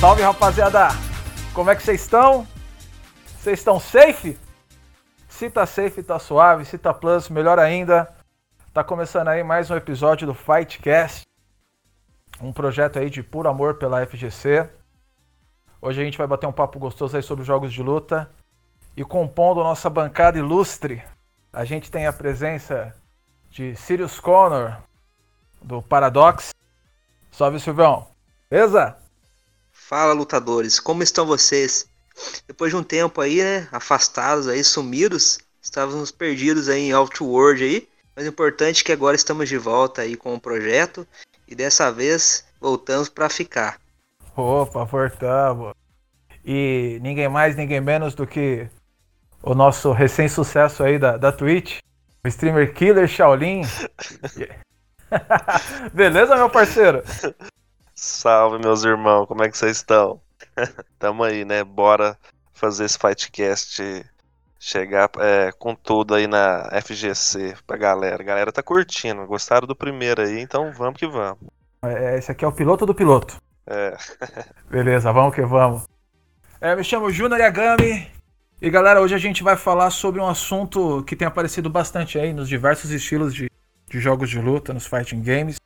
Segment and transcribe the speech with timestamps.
[0.00, 0.90] Salve rapaziada!
[1.52, 2.46] Como é que vocês estão?
[3.36, 4.38] Vocês estão safe?
[5.28, 6.64] Se tá safe, tá suave.
[6.64, 8.08] Se tá plus, melhor ainda.
[8.72, 11.26] Tá começando aí mais um episódio do Fightcast.
[12.40, 14.70] Um projeto aí de puro amor pela FGC.
[15.82, 18.30] Hoje a gente vai bater um papo gostoso aí sobre jogos de luta.
[18.96, 21.02] E compondo nossa bancada ilustre,
[21.52, 22.94] a gente tem a presença
[23.50, 24.76] de Sirius Connor,
[25.60, 26.54] do Paradox.
[27.32, 28.06] Salve, Silvão.
[28.48, 28.96] Beleza?
[29.88, 30.78] Fala, lutadores.
[30.78, 31.88] Como estão vocês?
[32.46, 37.88] Depois de um tempo aí, né, afastados aí, sumidos, estávamos perdidos aí em Outworld aí,
[38.14, 41.08] mas o importante é que agora estamos de volta aí com o projeto
[41.48, 43.80] e dessa vez voltamos para ficar.
[44.36, 45.72] Opa, voltamos.
[46.44, 48.68] E ninguém mais, ninguém menos do que
[49.42, 51.78] o nosso recém-sucesso aí da, da Twitch,
[52.22, 53.62] o streamer Killer Shaolin.
[55.94, 57.02] Beleza, meu parceiro?
[58.00, 60.20] Salve, meus irmãos, como é que vocês estão?
[61.00, 61.64] Tamo aí, né?
[61.64, 62.16] Bora
[62.52, 64.06] fazer esse Fightcast
[64.56, 68.22] chegar é, com tudo aí na FGC pra galera.
[68.22, 71.40] A galera tá curtindo, gostaram do primeiro aí, então vamos que vamos.
[71.82, 73.36] É, esse aqui é o piloto do piloto.
[73.66, 73.96] É.
[74.70, 75.82] Beleza, vamos que vamos.
[76.60, 78.08] É, me chamo Junior Yagami.
[78.62, 82.32] E galera, hoje a gente vai falar sobre um assunto que tem aparecido bastante aí
[82.32, 83.50] nos diversos estilos de,
[83.90, 85.56] de jogos de luta, nos fighting games,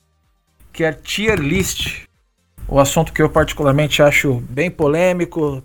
[0.73, 2.11] que é tier list.
[2.73, 5.63] O assunto que eu particularmente acho bem polêmico,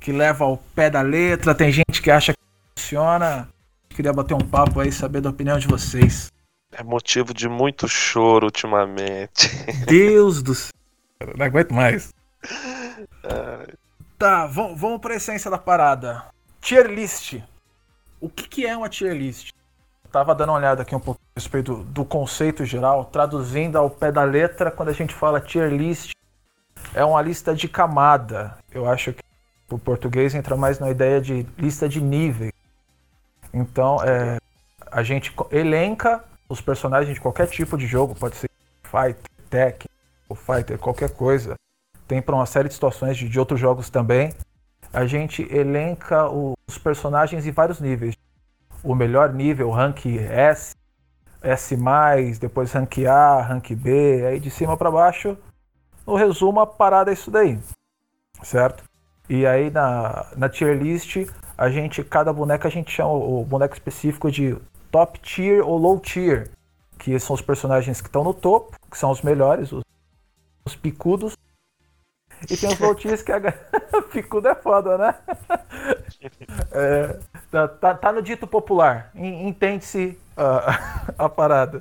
[0.00, 2.38] que leva ao pé da letra, tem gente que acha que
[2.74, 3.46] funciona.
[3.90, 6.32] Queria bater um papo aí, saber da opinião de vocês.
[6.72, 9.50] É motivo de muito choro ultimamente.
[9.86, 10.72] Deus do céu.
[11.36, 12.14] Não aguento mais.
[14.18, 16.24] Tá, vamos, vamos pra essência da parada.
[16.62, 17.38] Tier list.
[18.18, 19.50] O que, que é uma tier list?
[20.02, 23.76] Eu tava dando uma olhada aqui um pouco a respeito do, do conceito geral, traduzindo
[23.76, 26.15] ao pé da letra, quando a gente fala tier list,
[26.94, 28.56] é uma lista de camada.
[28.70, 29.22] Eu acho que
[29.70, 32.52] o português entra mais na ideia de lista de níveis.
[33.52, 34.38] Então, é,
[34.90, 38.50] a gente elenca os personagens de qualquer tipo de jogo, pode ser
[38.84, 39.88] Fighter, Tech,
[40.28, 41.54] ou Fighter, qualquer coisa.
[42.06, 44.32] Tem para uma série de situações de, de outros jogos também.
[44.92, 48.14] A gente elenca os personagens em vários níveis.
[48.82, 50.74] O melhor nível, rank S,
[51.42, 51.76] S+,
[52.40, 55.36] depois rank A, rank B, aí de cima para baixo.
[56.06, 57.58] No resumo, a parada é isso daí,
[58.42, 58.84] certo?
[59.28, 61.16] E aí na, na tier list,
[61.58, 64.56] a gente, cada boneco a gente chama o boneco específico de
[64.90, 66.50] top tier ou low tier,
[66.98, 69.82] que são os personagens que estão no topo, que são os melhores, os,
[70.64, 71.36] os picudos.
[72.48, 73.40] E tem os low tiers que a
[74.12, 75.14] picudo é foda, né?
[76.72, 77.18] É,
[77.50, 81.78] tá, tá, tá, no dito popular, entende-se uh, a parada.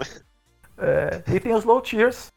[0.77, 2.31] É, e tem os low tiers.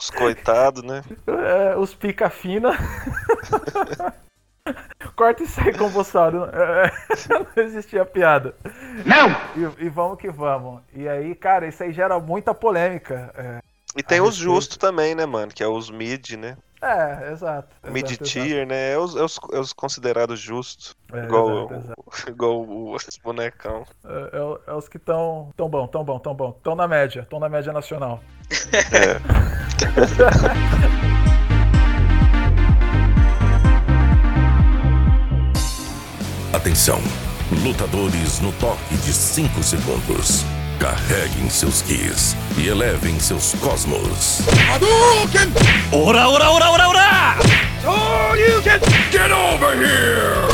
[0.00, 1.04] Os coitados, né?
[1.26, 2.70] É, os pica fina.
[5.14, 6.44] Corta isso aí, compulsório.
[6.44, 6.90] É,
[7.54, 8.54] não existia piada.
[9.04, 9.28] Não!
[9.54, 10.80] E, e, vamos que vamos.
[10.94, 13.30] E aí, cara, isso aí gera muita polêmica.
[13.36, 13.60] É,
[13.94, 15.52] e tem os justos também, né, mano?
[15.52, 16.56] Que é os mid, né?
[16.82, 17.68] É, exato.
[17.90, 18.92] Mid-tier, né?
[18.92, 20.96] É os, é, os, é os considerados justos.
[21.12, 22.04] É, igual, exato, exato.
[22.30, 23.84] igual os bonecão.
[24.04, 26.54] É, é, é os que estão tão bom, tão bom, tão bom.
[26.56, 28.20] Estão na média, estão na média nacional.
[28.50, 29.20] É.
[36.56, 36.98] Atenção,
[37.62, 40.44] lutadores no toque de 5 segundos.
[40.80, 44.40] Carreguem seus Kis e elevem seus cosmos.
[44.72, 45.52] Hadouken!
[45.92, 47.36] Ora, ora, ora, ora, ora!
[47.82, 48.80] So you can
[49.12, 50.48] get over here!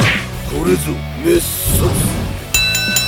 [0.51, 0.97] Korezu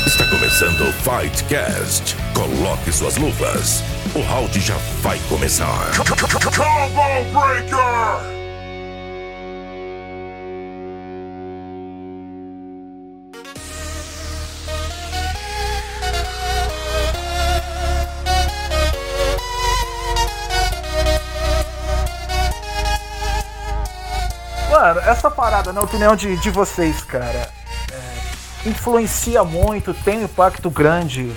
[0.06, 2.14] Está começando o Fightcast.
[2.34, 3.82] Coloque suas luvas.
[4.14, 5.90] O round já vai começar.
[5.96, 8.37] Combo Breaker!
[24.88, 27.52] Mano, essa parada, na opinião de, de vocês, cara,
[27.92, 31.30] é, influencia muito, tem um impacto grande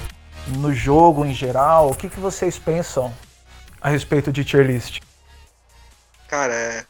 [0.47, 1.89] no jogo em geral?
[1.89, 3.13] O que, que vocês pensam
[3.81, 5.01] a respeito de tier list?
[6.29, 6.85] Cara, é,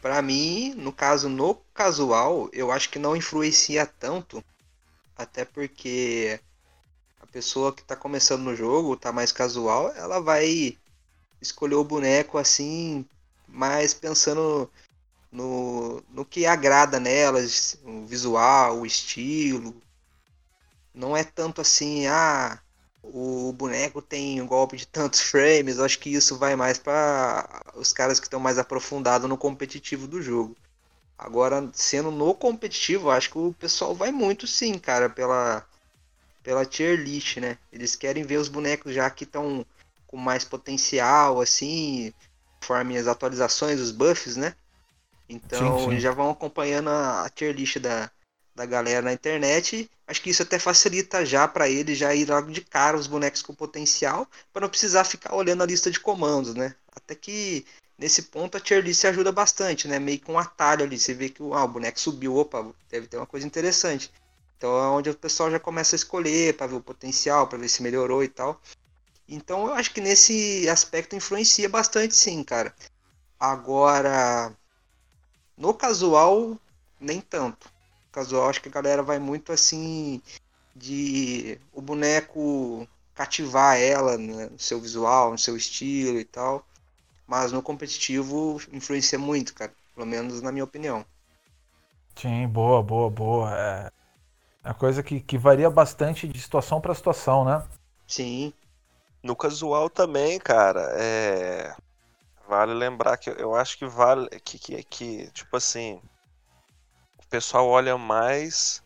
[0.00, 4.42] pra mim, no caso, no casual, eu acho que não influencia tanto,
[5.14, 6.40] até porque
[7.20, 10.78] a pessoa que tá começando no jogo, tá mais casual, ela vai
[11.38, 13.04] escolher o boneco assim,
[13.46, 14.70] mais pensando
[15.32, 19.74] no, no que agrada nelas, o visual, o estilo.
[20.94, 22.60] Não é tanto assim, ah,
[23.02, 27.92] o boneco tem um golpe de tantos frames, acho que isso vai mais para os
[27.92, 30.54] caras que estão mais aprofundados no competitivo do jogo.
[31.16, 35.66] Agora, sendo no competitivo, acho que o pessoal vai muito sim, cara, pela,
[36.42, 37.56] pela tier list, né?
[37.72, 39.64] Eles querem ver os bonecos já que estão
[40.06, 42.12] com mais potencial, assim,
[42.60, 44.54] conforme as atualizações, os buffs, né?
[45.32, 46.00] Então, sim, sim.
[46.00, 48.10] já vão acompanhando a, a tier list da,
[48.54, 49.90] da galera na internet.
[50.06, 53.40] Acho que isso até facilita já para ele já ir logo de cara os bonecos
[53.40, 56.74] com potencial, para não precisar ficar olhando a lista de comandos, né?
[56.94, 57.64] Até que
[57.96, 59.98] nesse ponto a tier list ajuda bastante, né?
[59.98, 63.16] Meio com um atalho ali, você vê que ah, o boneco subiu, opa, deve ter
[63.16, 64.12] uma coisa interessante.
[64.58, 67.68] Então é onde o pessoal já começa a escolher para ver o potencial, para ver
[67.68, 68.60] se melhorou e tal.
[69.26, 72.74] Então eu acho que nesse aspecto influencia bastante sim, cara.
[73.40, 74.54] Agora,
[75.62, 76.58] no casual,
[77.00, 77.70] nem tanto
[78.10, 80.20] casual, acho que a galera vai muito assim
[80.74, 86.66] de o boneco cativar ela né, no seu visual, no seu estilo e tal.
[87.26, 89.72] Mas no competitivo influencia muito, cara.
[89.94, 91.06] Pelo menos na minha opinião.
[92.16, 93.56] Sim, boa, boa, boa.
[93.56, 93.90] É,
[94.64, 97.64] é uma coisa que, que varia bastante de situação para situação, né?
[98.06, 98.52] Sim.
[99.22, 101.74] No casual também, cara, é...
[102.52, 105.98] vale lembrar que eu acho que vale que, que, que tipo assim,
[107.30, 108.84] pessoal olha mais,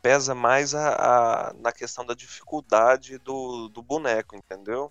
[0.00, 4.90] pesa mais a, a, na questão da dificuldade do, do boneco, entendeu?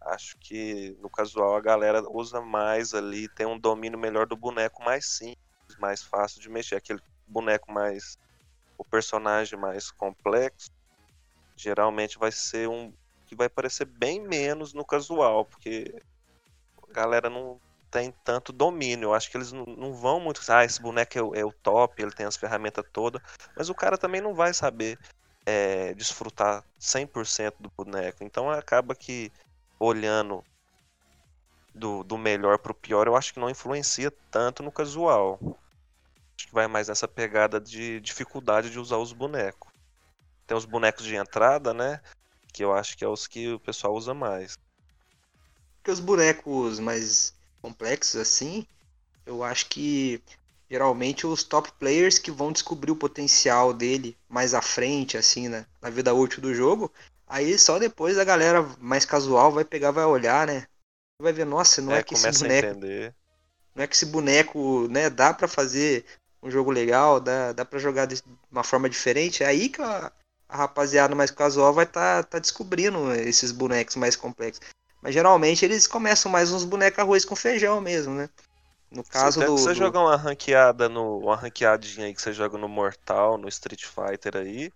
[0.00, 4.82] Acho que no casual a galera usa mais ali, tem um domínio melhor do boneco
[4.82, 6.74] mais simples, mais fácil de mexer.
[6.74, 8.18] Aquele boneco mais.
[8.76, 10.72] o personagem mais complexo,
[11.54, 12.92] geralmente vai ser um.
[13.26, 16.02] que vai parecer bem menos no casual, porque
[16.92, 17.58] a galera não
[17.90, 19.06] tem tanto domínio.
[19.06, 20.40] Eu acho que eles não, vão muito.
[20.48, 23.22] Ah, esse boneco é o, é o, top, ele tem as ferramentas todas.
[23.56, 24.98] Mas o cara também não vai saber
[25.44, 28.24] é, desfrutar 100% do boneco.
[28.24, 29.30] Então acaba que
[29.78, 30.44] olhando
[31.74, 35.38] do, do melhor pro pior, eu acho que não influencia tanto no casual.
[36.36, 39.70] Acho que vai mais nessa pegada de dificuldade de usar os bonecos.
[40.46, 42.00] Tem os bonecos de entrada, né?
[42.52, 44.56] Que eu acho que é os que o pessoal usa mais.
[45.82, 48.64] Porque os bonecos mais complexos assim,
[49.26, 50.22] eu acho que
[50.70, 55.66] geralmente os top players que vão descobrir o potencial dele mais à frente, assim, né,
[55.80, 56.88] na vida útil do jogo,
[57.26, 60.68] aí só depois a galera mais casual vai pegar, vai olhar, né?
[61.20, 62.78] Vai ver, nossa, não é, é que esse boneco.
[63.74, 66.04] Não é que esse boneco, né, dá para fazer
[66.40, 69.42] um jogo legal, dá, dá para jogar de uma forma diferente.
[69.42, 70.12] É aí que a,
[70.48, 74.64] a rapaziada mais casual vai estar tá, tá descobrindo esses bonecos mais complexos.
[75.02, 78.30] Mas geralmente eles começam mais uns bonecos arroz com feijão mesmo, né?
[78.88, 79.58] No caso se do.
[79.58, 79.74] você do...
[79.74, 81.18] jogar uma ranqueada no.
[81.18, 84.72] Uma ranqueadinha aí que você joga no Mortal, no Street Fighter aí,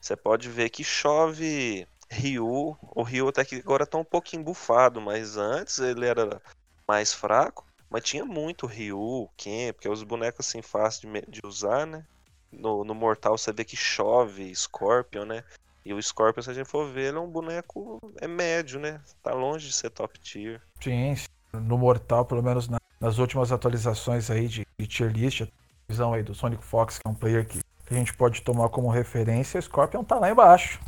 [0.00, 2.76] você pode ver que chove Ryu.
[2.80, 6.40] O Ryu até que agora tá um pouquinho bufado, mas antes ele era
[6.88, 7.66] mais fraco.
[7.90, 12.04] Mas tinha muito Ryu, Ken, porque os bonecos assim fáceis de, de usar, né?
[12.50, 15.44] No, no Mortal você vê que chove Scorpion, né?
[15.86, 19.00] E o Scorpion, se a gente for ver, ele é um boneco é médio, né?
[19.22, 20.60] Tá longe de ser top tier.
[20.82, 21.14] Sim,
[21.52, 25.46] no Mortal, pelo menos na, nas últimas atualizações aí de, de tier list, a
[25.88, 28.90] visão aí do Sonic Fox, que é um player que a gente pode tomar como
[28.90, 30.80] referência, o Scorpion tá lá embaixo.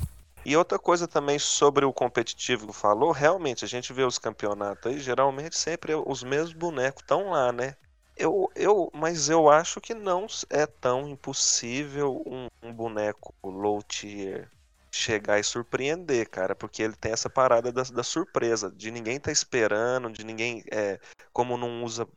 [0.45, 4.91] E outra coisa também sobre o competitivo que falou, realmente a gente vê os campeonatos
[4.91, 7.77] aí, geralmente sempre os mesmos bonecos estão lá, né?
[8.17, 14.51] Eu, eu, mas eu acho que não é tão impossível um, um boneco low tier
[14.91, 19.31] chegar e surpreender, cara, porque ele tem essa parada da, da surpresa, de ninguém tá
[19.31, 20.99] esperando, de ninguém, é,
[21.33, 22.09] como não usa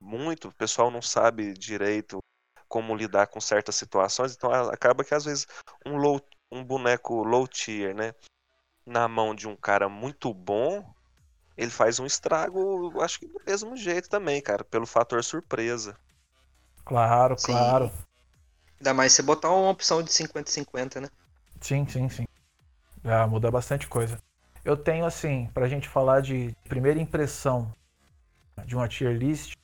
[0.00, 2.18] muito, o pessoal não sabe direito
[2.68, 5.46] como lidar com certas situações, então acaba que às vezes
[5.86, 6.20] um, low,
[6.52, 8.14] um boneco low tier, né,
[8.84, 10.84] na mão de um cara muito bom,
[11.56, 15.98] ele faz um estrago, acho que do mesmo jeito também, cara, pelo fator surpresa.
[16.84, 17.52] Claro, Sim.
[17.52, 17.92] claro.
[18.78, 21.08] Ainda mais você botar uma opção de 50-50, né?
[21.60, 22.26] Sim, sim, sim.
[23.04, 24.18] Já muda bastante coisa.
[24.64, 27.72] Eu tenho, assim, pra gente falar de primeira impressão
[28.64, 29.54] de uma tier list,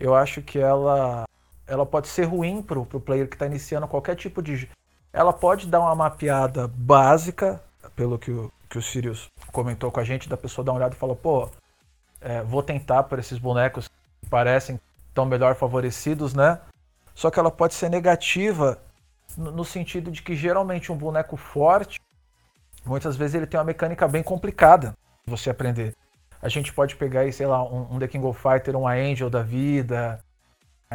[0.00, 1.24] eu acho que ela
[1.66, 4.68] ela pode ser ruim pro, pro player que está iniciando qualquer tipo de.
[5.12, 7.62] Ela pode dar uma mapeada básica,
[7.94, 10.94] pelo que o, que o Sirius comentou com a gente, da pessoa dar uma olhada
[10.94, 11.48] e falar, pô,
[12.20, 13.88] é, vou tentar por esses bonecos
[14.20, 14.80] que parecem
[15.14, 16.58] tão melhor favorecidos, né?
[17.14, 18.78] Só que ela pode ser negativa
[19.36, 22.00] no sentido de que geralmente um boneco forte,
[22.84, 24.94] muitas vezes ele tem uma mecânica bem complicada
[25.26, 25.94] você aprender.
[26.40, 29.30] A gente pode pegar aí, sei lá, um, um The King of Fighter, um Angel
[29.30, 30.18] da vida.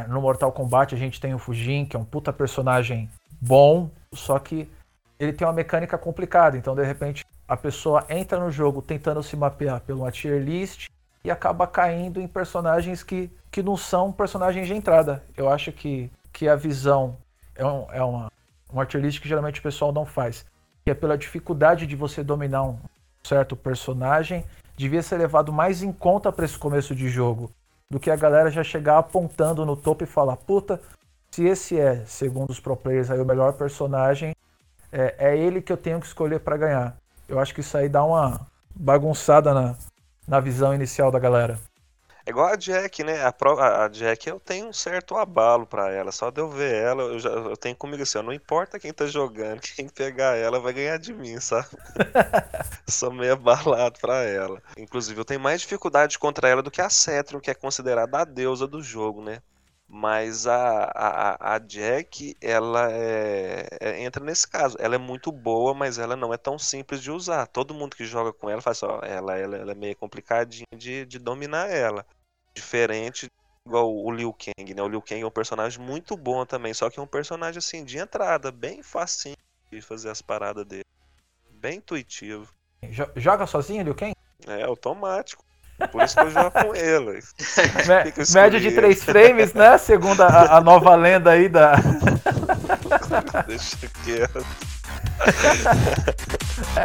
[0.08, 4.38] No Mortal Kombat a gente tem o Fujin, que é um puta personagem bom, só
[4.38, 4.70] que
[5.18, 6.56] ele tem uma mecânica complicada.
[6.56, 10.86] Então, de repente, a pessoa entra no jogo tentando se mapear pela tier list
[11.24, 15.24] e acaba caindo em personagens que, que não são personagens de entrada.
[15.36, 17.16] Eu acho que, que a visão
[17.58, 18.32] é, um, é uma,
[18.72, 20.46] uma tier que geralmente o pessoal não faz.
[20.84, 22.78] Que é pela dificuldade de você dominar um
[23.22, 24.44] certo personagem,
[24.76, 27.50] devia ser levado mais em conta para esse começo de jogo
[27.90, 30.80] do que a galera já chegar apontando no topo e falar: puta,
[31.30, 34.34] se esse é, segundo os pro players, aí, o melhor personagem,
[34.90, 36.96] é, é ele que eu tenho que escolher para ganhar.
[37.28, 38.40] Eu acho que isso aí dá uma
[38.74, 39.74] bagunçada na,
[40.26, 41.58] na visão inicial da galera.
[42.28, 43.24] É igual a Jack, né?
[43.24, 46.12] A, pro, a, Jack eu tenho um certo abalo para ela.
[46.12, 48.92] Só de eu ver ela, eu, já, eu tenho comigo assim, ó, não importa quem
[48.92, 51.68] tá jogando, quem pegar ela vai ganhar de mim, sabe?
[52.86, 54.62] Sou meio abalado pra ela.
[54.76, 58.24] Inclusive, eu tenho mais dificuldade contra ela do que a Cetron, que é considerada a
[58.26, 59.40] deusa do jogo, né?
[59.90, 64.76] Mas a, a, a Jack, ela é, é, entra nesse caso.
[64.78, 67.46] Ela é muito boa, mas ela não é tão simples de usar.
[67.46, 71.06] Todo mundo que joga com ela faz só, ela, ela, ela é meio complicadinha de,
[71.06, 72.04] de dominar ela.
[72.58, 73.28] Diferente
[73.68, 74.82] igual o Liu Kang, né?
[74.82, 77.84] O Liu Kang é um personagem muito bom também, só que é um personagem assim
[77.84, 79.36] de entrada, bem facinho
[79.70, 80.84] de fazer as paradas dele.
[81.50, 82.48] Bem intuitivo.
[83.16, 84.14] Joga sozinho, Liu Kang?
[84.46, 85.44] É, automático.
[85.92, 87.20] Por isso que eu jogo com ele.
[88.34, 89.78] Média de 3 frames, né?
[89.78, 91.74] Segundo a, a, nova lenda aí da.
[93.46, 94.44] Deixa quieto.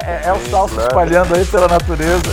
[0.06, 2.30] É, é o salto espalhando aí pela natureza.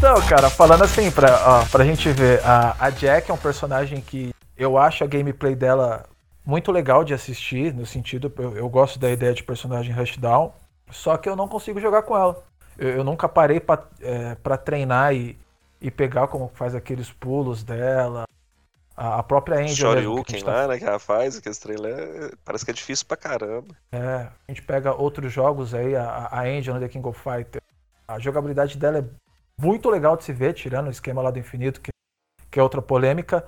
[0.00, 4.00] Então, cara, falando assim, pra, ó, pra gente ver, a, a Jack é um personagem
[4.00, 6.06] que eu acho a gameplay dela
[6.42, 10.54] muito legal de assistir, no sentido, eu, eu gosto da ideia de personagem rushdown.
[10.90, 12.42] Só que eu não consigo jogar com ela.
[12.78, 15.38] Eu, eu nunca parei para é, treinar e,
[15.82, 18.24] e pegar como faz aqueles pulos dela.
[18.96, 19.92] A, própria Angel.
[19.92, 20.50] Shoryuken tá...
[20.50, 20.78] lá, né?
[20.78, 22.32] Que ela faz, aqueles trailers.
[22.42, 23.76] Parece que é difícil pra caramba.
[23.92, 27.60] É, a gente pega outros jogos aí, a, a Angel no The King of Fighter.
[28.08, 29.04] A jogabilidade dela é
[29.60, 31.90] muito legal de se ver, tirando o esquema lá do infinito, que,
[32.50, 33.46] que é outra polêmica.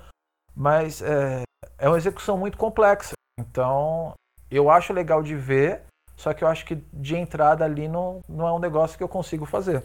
[0.54, 1.42] Mas é,
[1.78, 3.12] é uma execução muito complexa.
[3.38, 4.14] Então,
[4.50, 5.82] eu acho legal de ver,
[6.16, 9.08] só que eu acho que de entrada ali não, não é um negócio que eu
[9.08, 9.82] consigo fazer.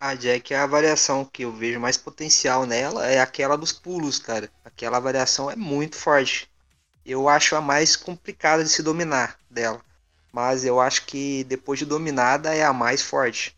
[0.00, 4.48] A Jack, a variação que eu vejo mais potencial nela é aquela dos pulos, cara.
[4.64, 6.48] Aquela variação é muito forte.
[7.04, 9.80] Eu acho a mais complicada de se dominar dela.
[10.32, 13.57] Mas eu acho que depois de dominada é a mais forte.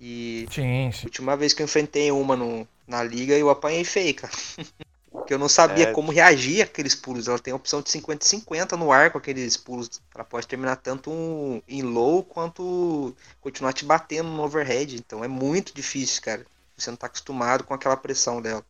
[0.00, 1.00] E sim, sim.
[1.02, 4.32] a última vez que eu enfrentei uma no, na liga, eu apanhei feio, cara.
[5.10, 5.92] Porque eu não sabia é...
[5.92, 7.28] como reagir àqueles pulos.
[7.28, 10.00] Ela tem a opção de 50 50 no ar com aqueles pulos.
[10.14, 11.10] Ela pode terminar tanto
[11.66, 14.96] em low quanto continuar te batendo no overhead.
[14.96, 16.46] Então é muito difícil, cara.
[16.76, 18.64] Você não tá acostumado com aquela pressão dela.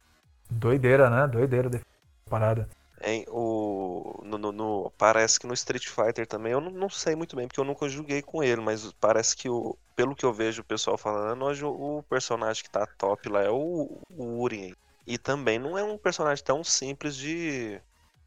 [0.51, 1.27] Doideira, né?
[1.27, 1.81] Doideira de
[2.29, 2.69] parada.
[3.01, 7.15] Hein, o, no, no, no, parece que no Street Fighter também, eu não, não, sei
[7.15, 10.33] muito bem, porque eu nunca joguei com ele, mas parece que, o, pelo que eu
[10.33, 14.73] vejo o pessoal falando, hoje o, personagem que tá top lá é o, o Urien.
[15.05, 17.81] E também não é um personagem tão simples de,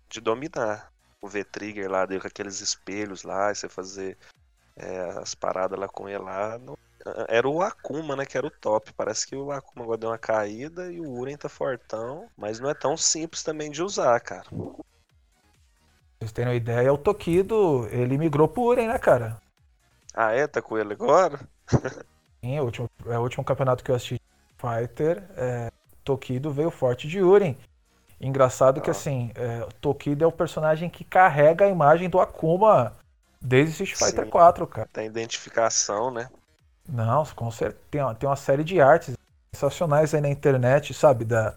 [0.10, 0.92] de dominar.
[1.22, 4.18] O V-Trigger lá, deu com aqueles espelhos lá, e você fazer
[4.75, 6.60] é, as paradas lá com ele lá.
[6.60, 6.78] Não...
[7.30, 8.25] Era o Akuma, né?
[8.25, 8.92] Que era o top.
[8.92, 12.28] Parece que o Akuma agora deu uma caída e o Uren tá fortão.
[12.36, 14.50] Mas não é tão simples também de usar, cara.
[16.20, 19.42] Vocês terem uma ideia, o Tokido, ele migrou pro Uren, né, cara?
[20.13, 20.46] Ah, é?
[20.48, 21.40] Tá com ele agora?
[22.42, 24.22] Sim, é o último, é o último campeonato que eu assisti
[24.58, 25.24] Fighter.
[25.36, 25.72] É,
[26.04, 27.56] Tokido veio forte de Uren.
[28.20, 28.82] Engraçado ah.
[28.82, 32.96] que assim, é, Tokido é o personagem que carrega a imagem do Akuma
[33.42, 34.90] desde Street Fighter 4, cara.
[34.94, 36.30] Tem identificação, né?
[36.88, 37.82] Não, com certeza.
[37.90, 39.16] Tem uma, tem uma série de artes
[39.54, 41.25] sensacionais aí na internet, sabe?
[41.25, 41.56] Da,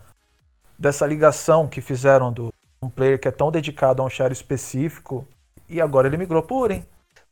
[0.79, 2.53] dessa ligação que fizeram do
[2.83, 5.27] um player que é tão dedicado a um char específico
[5.69, 6.83] e agora ele migrou por Uren.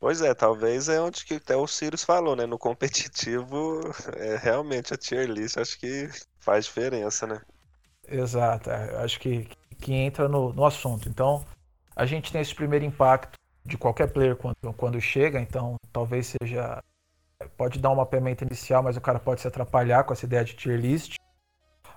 [0.02, 2.44] Pois é, talvez é onde que até o Sirius falou, né?
[2.44, 3.82] No competitivo,
[4.18, 7.40] é realmente a tier list acho que faz diferença, né?
[8.09, 9.49] Exato, é, acho que,
[9.80, 11.09] que entra no, no assunto.
[11.09, 11.47] Então,
[11.94, 16.82] a gente tem esse primeiro impacto de qualquer player quando, quando chega, então talvez seja.
[17.56, 20.54] Pode dar uma pimenta inicial, mas o cara pode se atrapalhar com essa ideia de
[20.54, 21.14] tier list.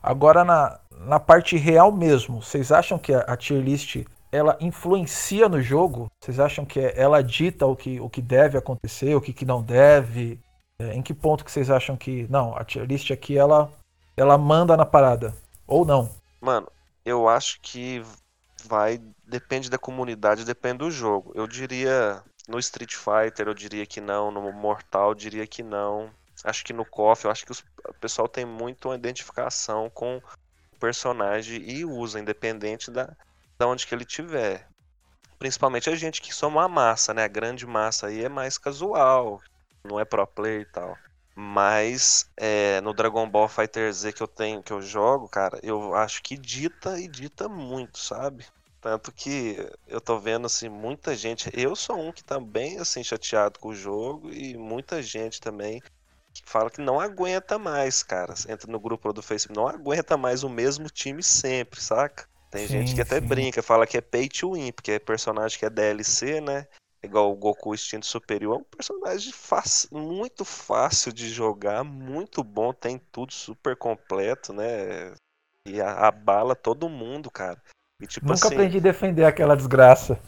[0.01, 4.05] Agora, na, na parte real mesmo, vocês acham que a, a tier list
[4.35, 6.11] ela influencia no jogo?
[6.21, 9.63] Vocês acham que ela dita o que, o que deve acontecer, o que, que não
[9.63, 10.39] deve?
[10.79, 12.27] É, em que ponto que vocês acham que.
[12.29, 13.71] Não, a tier list aqui ela,
[14.17, 15.33] ela manda na parada?
[15.65, 16.09] Ou não?
[16.41, 16.67] Mano,
[17.05, 18.03] eu acho que
[18.65, 18.99] vai.
[19.25, 21.31] Depende da comunidade, depende do jogo.
[21.33, 22.21] Eu diria.
[22.47, 24.29] No Street Fighter, eu diria que não.
[24.29, 26.11] No Mortal, eu diria que não.
[26.43, 30.17] Acho que no KOF, eu acho que os, o pessoal tem muito uma identificação com
[30.17, 33.15] o personagem e usa, independente da,
[33.57, 34.67] da onde que ele tiver.
[35.37, 37.23] Principalmente a gente que somos a massa, né?
[37.23, 39.41] A grande massa aí é mais casual,
[39.83, 40.97] não é pro player e tal.
[41.35, 45.93] Mas é, no Dragon Ball Fighter Z que eu tenho, que eu jogo, cara, eu
[45.93, 48.45] acho que dita e dita muito, sabe?
[48.79, 49.57] Tanto que
[49.87, 51.49] eu tô vendo assim, muita gente.
[51.53, 55.81] Eu sou um que tá bem assim, chateado com o jogo, e muita gente também
[56.31, 58.33] que fala que não aguenta mais, cara.
[58.47, 62.27] Entra no grupo do Facebook, não aguenta mais o mesmo time sempre, saca?
[62.49, 63.27] Tem sim, gente que até sim.
[63.27, 66.67] brinca, fala que é pay to win, porque é personagem que é DLC, né?
[67.05, 72.73] igual o Goku Instinto Superior, é um personagem fácil, muito fácil de jogar, muito bom,
[72.73, 75.13] tem tudo super completo, né?
[75.67, 77.61] E abala todo mundo, cara.
[78.01, 80.19] E, tipo Nunca assim, aprendi a defender aquela desgraça.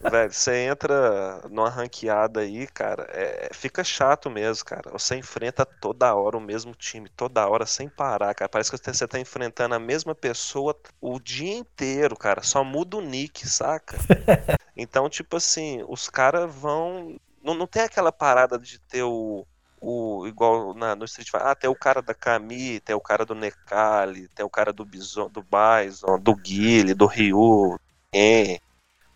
[0.00, 4.90] Velho, você entra numa ranqueada aí, cara, é, fica chato mesmo, cara.
[4.90, 8.48] Você enfrenta toda hora o mesmo time, toda hora, sem parar, cara.
[8.48, 12.42] Parece que você tá enfrentando a mesma pessoa o dia inteiro, cara.
[12.42, 13.98] Só muda o nick, saca?
[14.80, 17.18] Então, tipo assim, os caras vão.
[17.42, 19.44] Não, não tem aquela parada de ter o.
[19.80, 21.48] o igual na, no Street Fighter.
[21.48, 24.84] Ah, tem o cara da Kami, tem o cara do Nekali, tem o cara do
[24.84, 27.76] Bison, do Bison, do Guile, do Ryu,
[28.12, 28.60] Ken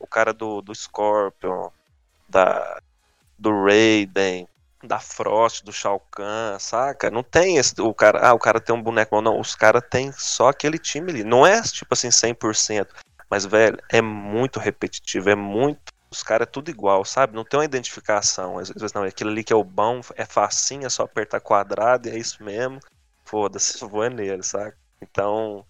[0.02, 1.70] o cara do, do Scorpion,
[2.28, 2.80] da,
[3.38, 4.48] do Raiden,
[4.82, 7.10] da Frost, do Shao Kahn, saca?
[7.10, 10.12] Não tem esse, o cara, ah, o cara tem um boneco, não, os caras têm
[10.12, 11.24] só aquele time ali.
[11.24, 12.88] Não é tipo assim 100%,
[13.30, 17.34] mas velho, é muito repetitivo, é muito os caras é tudo igual, sabe?
[17.34, 18.58] Não tem uma identificação.
[18.58, 22.06] Às vezes não, aquilo ali que é o bom, é facinho, é só apertar quadrado
[22.06, 22.78] e é isso mesmo.
[23.24, 24.76] Foda-se, vou é nele, saca?
[25.00, 25.64] Então,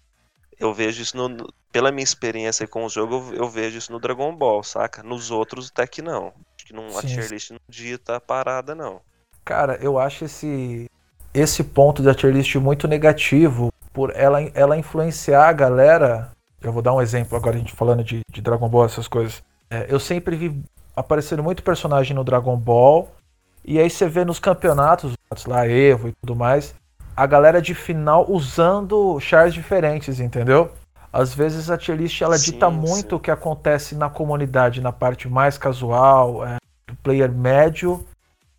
[0.59, 4.33] eu vejo isso no, pela minha experiência com o jogo, eu, vejo isso no Dragon
[4.33, 5.01] Ball, saca?
[5.01, 6.27] Nos outros até que não.
[6.55, 9.01] Acho que não, a tier list não dita a parada, não.
[9.43, 10.89] Cara, eu acho esse,
[11.33, 16.31] esse ponto da tier list muito negativo por ela, ela influenciar a galera.
[16.61, 19.41] Eu vou dar um exemplo agora, a gente falando de, de Dragon Ball, essas coisas.
[19.67, 20.63] É, eu sempre vi
[20.95, 23.11] aparecendo muito personagem no Dragon Ball.
[23.65, 25.15] E aí você vê nos campeonatos,
[25.47, 26.75] lá, Evo e tudo mais,
[27.15, 30.71] a galera de final usando chars diferentes, entendeu?
[31.13, 33.15] Às vezes a tier list ela sim, dita muito sim.
[33.15, 38.03] o que acontece na comunidade, na parte mais casual, é, do player médio,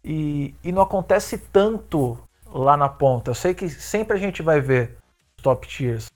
[0.05, 3.33] e, e não acontece tanto lá na ponta.
[3.33, 4.97] Eu sei que sempre a gente vai ver
[5.43, 6.07] top tiers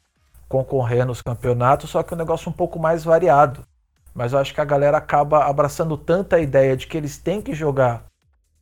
[0.49, 3.65] concorrendo nos campeonatos, só que é um negócio um pouco mais variado.
[4.15, 7.53] Mas eu acho que a galera acaba abraçando tanta ideia de que eles têm que
[7.53, 8.05] jogar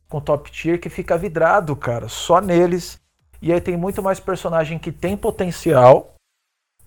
[0.09, 2.99] com top tier que fica vidrado, cara, só neles
[3.41, 6.15] e aí tem muito mais personagem que tem potencial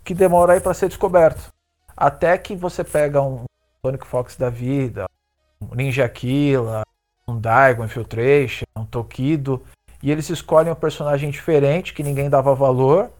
[0.04, 1.52] que demora aí para ser descoberto.
[1.96, 3.44] Até que você pega um
[3.84, 5.06] Sonic Fox da vida,
[5.60, 6.82] um Ninja Killa,
[7.26, 9.62] um Daigo Infiltration, um Tokido,
[10.02, 13.10] e eles escolhem um personagem diferente que ninguém dava valor,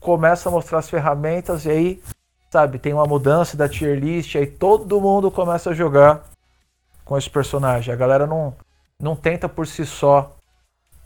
[0.00, 2.02] começa a mostrar as ferramentas e aí,
[2.50, 6.24] sabe, tem uma mudança da tier list, aí todo mundo começa a jogar
[7.04, 7.92] com esse personagem.
[7.92, 8.54] A galera não,
[9.00, 10.34] não tenta por si só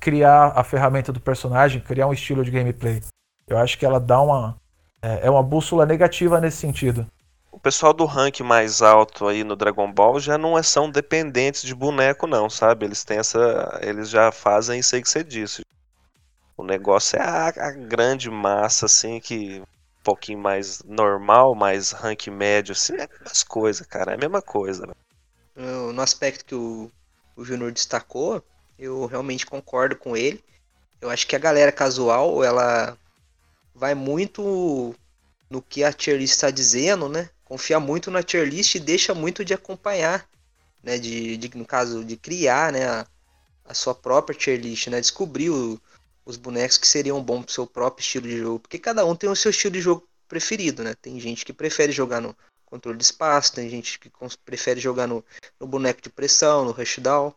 [0.00, 3.02] criar a ferramenta do personagem, criar um estilo de gameplay.
[3.46, 4.56] Eu acho que ela dá uma.
[5.02, 7.06] É, é uma bússola negativa nesse sentido.
[7.50, 11.62] O pessoal do rank mais alto aí no Dragon Ball já não é, são dependentes
[11.62, 12.86] de boneco, não, sabe?
[12.86, 13.80] Eles têm essa.
[13.82, 15.62] Eles já fazem isso aí que você disse.
[16.56, 22.28] O negócio é a, a grande massa, assim, que um pouquinho mais normal, mais rank
[22.28, 24.12] médio, assim, é as coisas, cara.
[24.12, 24.86] É a mesma coisa.
[24.86, 24.94] Né?
[25.56, 26.90] No aspecto que o,
[27.36, 28.42] o Junior destacou,
[28.78, 30.42] eu realmente concordo com ele.
[31.00, 32.96] Eu acho que a galera casual, ela
[33.78, 34.94] vai muito
[35.48, 37.30] no que a tier list está dizendo, né?
[37.44, 40.28] Confia muito na tier list e deixa muito de acompanhar,
[40.82, 40.98] né?
[40.98, 42.86] De, de no caso, de criar, né?
[42.86, 43.06] A,
[43.64, 45.00] a sua própria tier list, né?
[45.00, 45.80] Descobrir o,
[46.26, 48.58] os bonecos que seriam bons pro seu próprio estilo de jogo.
[48.60, 50.94] Porque cada um tem o seu estilo de jogo preferido, né?
[51.00, 52.36] Tem gente que prefere jogar no
[52.66, 54.10] controle de espaço, tem gente que
[54.44, 55.24] prefere jogar no,
[55.58, 57.32] no boneco de pressão, no rushdown.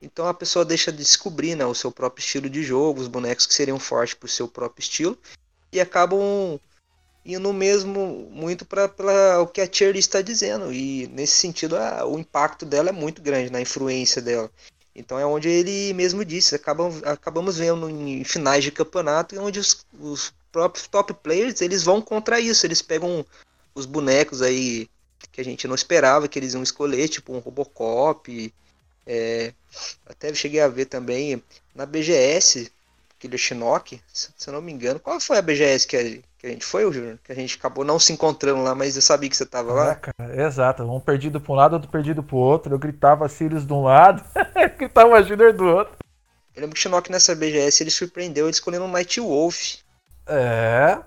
[0.00, 3.44] Então a pessoa deixa de descobrir né, o seu próprio estilo de jogo, os bonecos
[3.44, 5.18] que seriam fortes para o seu próprio estilo,
[5.72, 6.58] e acabam
[7.24, 10.72] indo mesmo muito para o que a tier está dizendo.
[10.72, 14.50] E nesse sentido, a, o impacto dela é muito grande na influência dela.
[14.94, 19.86] Então é onde ele mesmo disse, acabam, acabamos vendo em finais de campeonato onde os,
[19.98, 23.24] os próprios top players eles vão contra isso, eles pegam
[23.74, 24.88] os bonecos aí
[25.30, 28.52] que a gente não esperava que eles iam escolher, tipo um Robocop,
[29.06, 29.52] é,
[30.06, 31.42] até cheguei a ver também
[31.74, 32.70] na BGS,
[33.20, 34.98] aquele Shinnok, se eu não me engano.
[34.98, 36.02] Qual foi a BGS que a,
[36.38, 37.18] que a gente foi, Júnior?
[37.22, 39.92] Que a gente acabou não se encontrando lá, mas eu sabia que você tava lá.
[39.92, 40.82] É, cara, exato.
[40.82, 42.72] Um perdido para um lado, outro perdido para o outro.
[42.72, 44.24] Eu gritava Sirius de um lado,
[44.78, 45.94] gritava Júnior do outro.
[46.56, 49.76] Eu lembro que o Shinnok nessa BGS ele surpreendeu ele escolhendo um Night Wolf.
[50.26, 50.98] É.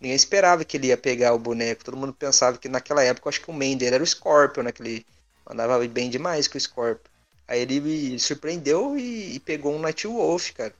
[0.00, 1.84] ninguém esperava que ele ia pegar o boneco.
[1.84, 4.72] Todo mundo pensava que naquela época, acho que o main dele era o Scorpion, né?
[4.72, 5.06] Que ele
[5.48, 7.10] andava bem demais com o Scorpion.
[7.48, 10.72] Aí ele me surpreendeu e, e pegou um Night Wolf, cara.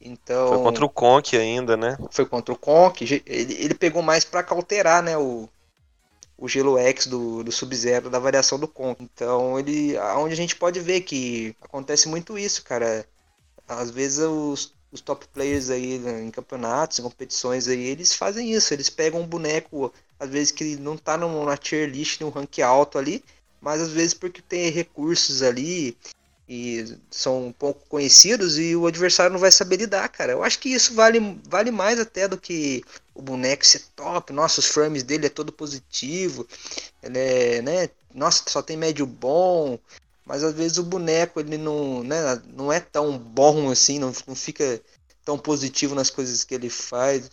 [0.00, 0.48] Então.
[0.48, 1.98] Foi contra o Conk ainda, né?
[2.10, 3.22] Foi contra o Conk.
[3.26, 5.18] Ele, ele pegou mais para cauterar, né?
[5.18, 5.48] O,
[6.38, 9.02] o Gelo X do, do Sub-Zero da variação do Conk.
[9.02, 9.98] Então, ele.
[10.16, 13.04] Onde a gente pode ver que acontece muito isso, cara.
[13.68, 18.52] Às vezes os, os top players aí né, em campeonatos, em competições aí, eles fazem
[18.52, 18.72] isso.
[18.72, 22.98] Eles pegam um boneco, às vezes que não tá numa tier list, num rank alto
[22.98, 23.22] ali,
[23.60, 25.96] mas às vezes porque tem recursos ali
[26.52, 30.32] e são pouco conhecidos e o adversário não vai saber lidar, cara.
[30.32, 32.82] Eu acho que isso vale, vale mais até do que
[33.14, 34.32] o boneco ser top.
[34.32, 36.44] Nossa, os frames dele é todo positivo.
[37.00, 37.88] Ele é, né?
[38.12, 39.78] Nossa, só tem médio bom.
[40.26, 44.34] Mas às vezes o boneco ele não, né, não é tão bom assim, não, não
[44.34, 44.80] fica
[45.24, 47.30] tão positivo nas coisas que ele faz.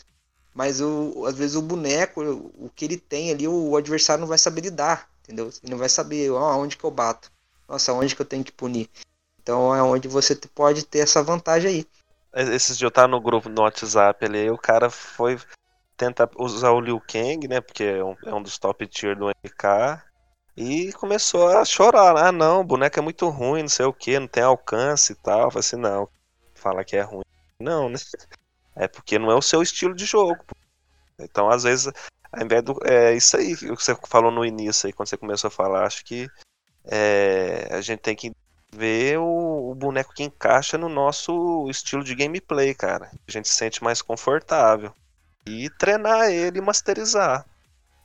[0.54, 4.38] Mas o, às vezes o boneco, o que ele tem ali, o adversário não vai
[4.38, 5.52] saber lidar, entendeu?
[5.64, 7.32] Ele não vai saber oh, aonde que eu bato.
[7.68, 8.90] Nossa, onde que eu tenho que punir?
[9.42, 11.86] Então é onde você pode ter essa vantagem aí.
[12.34, 15.40] Esses dias eu tava no grupo no WhatsApp ali, o cara foi
[15.98, 17.60] tentar usar o Liu Kang, né?
[17.60, 20.04] Porque é um, é um dos top tier do MK.
[20.56, 22.18] E começou a chorar.
[22.18, 25.16] Ah, não, o boneco é muito ruim, não sei o que, não tem alcance e
[25.16, 25.44] tal.
[25.44, 26.10] Eu falei assim, não,
[26.54, 27.26] fala que é ruim.
[27.60, 27.98] Não, né?
[28.80, 30.38] É porque não é o seu estilo de jogo.
[31.20, 31.92] Então, às vezes,
[32.32, 32.78] ao invés do.
[32.86, 35.84] É isso aí, o que você falou no início aí, quando você começou a falar,
[35.84, 36.30] acho que
[36.90, 38.32] é, a gente tem que
[38.72, 43.12] ver o, o, boneco que encaixa no nosso estilo de gameplay, cara.
[43.28, 44.92] A gente se sente mais confortável.
[45.46, 47.46] E treinar ele e masterizar.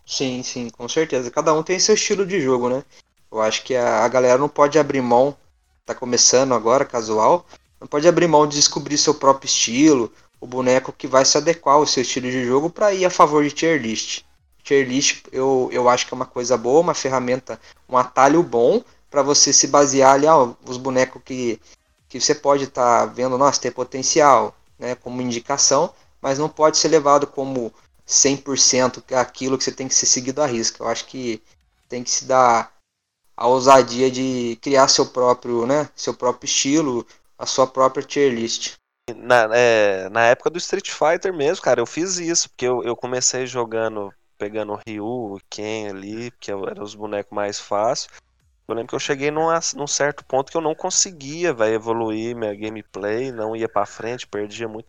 [0.07, 1.31] Sim, sim, com certeza.
[1.31, 2.85] Cada um tem seu estilo de jogo, né?
[3.31, 5.37] Eu acho que a, a galera não pode abrir mão,
[5.85, 7.47] tá começando agora, casual,
[7.81, 11.77] não pode abrir mão de descobrir seu próprio estilo, o boneco que vai se adequar
[11.77, 14.25] ao seu estilo de jogo para ir a favor de tier list.
[14.63, 18.83] Tier list eu, eu acho que é uma coisa boa, uma ferramenta, um atalho bom
[19.11, 21.61] para você se basear ali, ó, os bonecos que,
[22.09, 26.79] que você pode estar tá vendo, nossa, tem potencial, né, como indicação, mas não pode
[26.79, 27.73] ser levado como
[28.07, 30.83] 100% aquilo que você tem que ser seguido à risca.
[30.83, 31.43] Eu acho que
[31.89, 32.73] tem que se dar
[33.37, 37.07] a ousadia de criar seu próprio, né, seu próprio estilo,
[37.39, 38.75] a sua própria tier list.
[39.17, 42.95] Na, é, na época do Street Fighter mesmo, cara, eu fiz isso, porque eu, eu
[42.95, 48.09] comecei jogando, pegando o Ryu, o Ken ali, que eram os bonecos mais fáceis.
[48.67, 52.35] Eu lembro que eu cheguei num, num certo ponto que eu não conseguia, vai evoluir
[52.35, 54.89] minha gameplay, não ia para frente, perdia muito.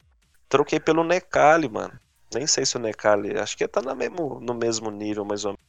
[0.49, 1.93] Troquei pelo Necali, mano.
[2.33, 5.51] Nem sei se o Necali, acho que tá no mesmo, no mesmo nível, mais ou
[5.51, 5.63] menos.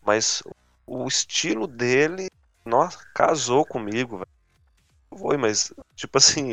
[0.00, 0.40] Mas
[0.86, 2.28] o estilo dele,
[2.64, 5.18] nossa, casou comigo, velho.
[5.18, 6.50] Foi, mas, tipo assim,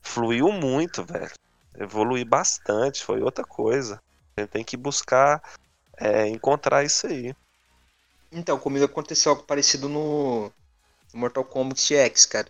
[0.00, 1.32] fluiu muito, velho.
[1.76, 4.00] Evolui bastante, foi outra coisa.
[4.36, 5.42] A gente tem que buscar
[5.96, 7.34] é, encontrar isso aí.
[8.30, 10.50] Então, comigo aconteceu algo parecido no
[11.12, 12.48] Mortal Kombat X, cara.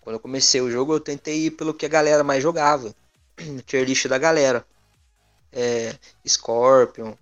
[0.00, 2.94] Quando eu comecei o jogo, eu tentei ir pelo que a galera mais jogava.
[3.66, 4.64] Tier list da galera.
[5.52, 7.14] É, Scorpion,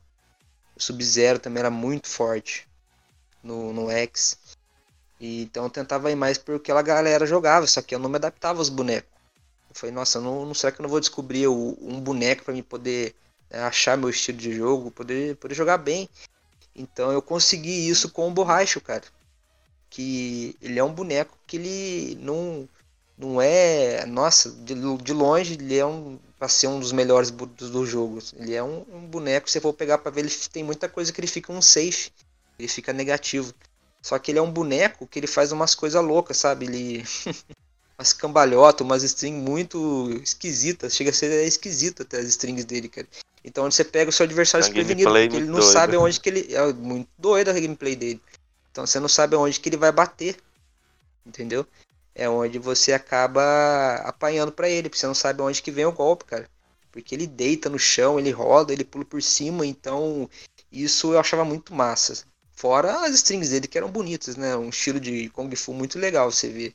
[0.77, 2.69] Sub-Zero também era muito forte
[3.43, 4.39] no, no X.
[5.21, 8.09] E, então eu tentava ir mais pelo que a galera jogava, só que eu não
[8.09, 9.11] me adaptava aos bonecos.
[9.69, 12.55] Eu falei, nossa, não, não será que eu não vou descobrir o, um boneco para
[12.55, 13.15] me poder
[13.51, 16.09] né, achar meu estilo de jogo, poder, poder jogar bem.
[16.75, 19.05] Então eu consegui isso com o Borracho, cara.
[19.91, 22.69] Que ele é um boneco que ele não,
[23.17, 24.07] não é.
[24.07, 26.19] Nossa, de, de longe ele é um.
[26.39, 28.21] Pra ser um dos melhores do, do jogo.
[28.37, 31.13] Ele é um, um boneco, se você for pegar pra ver, ele tem muita coisa
[31.13, 32.13] que ele fica um safe.
[32.57, 33.53] Ele fica negativo.
[34.01, 36.67] Só que ele é um boneco que ele faz umas coisas loucas, sabe?
[36.67, 37.05] Ele.
[37.99, 40.95] umas cambalhotas, umas strings muito esquisitas.
[40.95, 43.09] Chega a ser esquisita até as strings dele, cara.
[43.45, 45.73] Então onde você pega o seu adversário desprevenido, porque ele não doido.
[45.73, 46.55] sabe onde que ele.
[46.55, 48.21] É muito doido a gameplay dele.
[48.71, 50.37] Então você não sabe onde que ele vai bater.
[51.27, 51.67] Entendeu?
[52.15, 55.93] É onde você acaba apanhando para ele, porque você não sabe onde que vem o
[55.93, 56.49] golpe, cara.
[56.91, 60.29] Porque ele deita no chão, ele roda, ele pula por cima, então
[60.73, 62.25] isso eu achava muito massa.
[62.53, 64.57] Fora as strings dele que eram bonitas, né?
[64.57, 66.75] Um estilo de Kung Fu muito legal você vê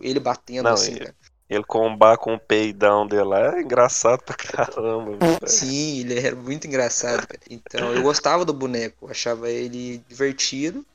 [0.00, 1.14] ele batendo não, assim, cara.
[1.48, 5.18] Ele combar com o peidão dele lá é engraçado pra caramba.
[5.44, 7.26] Sim, ele era muito engraçado.
[7.26, 7.40] Cara.
[7.50, 10.86] Então eu gostava do boneco, achava ele divertido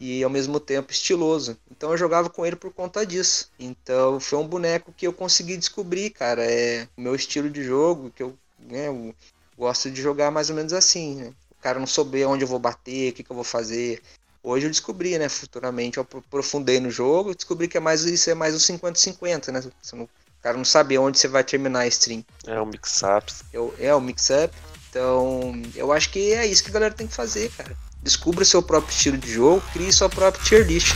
[0.00, 1.56] e ao mesmo tempo estiloso.
[1.70, 3.50] Então eu jogava com ele por conta disso.
[3.56, 6.42] Então foi um boneco que eu consegui descobrir, cara.
[6.42, 9.14] É o meu estilo de jogo, que eu, né, eu
[9.56, 11.32] gosto de jogar mais ou menos assim, né?
[11.52, 14.02] O cara não souber onde eu vou bater, o que, que eu vou fazer.
[14.42, 15.28] Hoje eu descobri, né?
[15.28, 19.62] Futuramente eu aprofundei no jogo, descobri que é mais isso é mais um 50-50, né?
[19.82, 22.24] Você não, o cara não sabe onde você vai terminar a stream.
[22.46, 23.32] É o mix-up.
[23.78, 24.54] É, o mix-up.
[24.88, 27.76] Então, eu acho que é isso que a galera tem que fazer, cara.
[28.02, 30.94] Descubra o seu próprio estilo de jogo, crie sua própria tier list.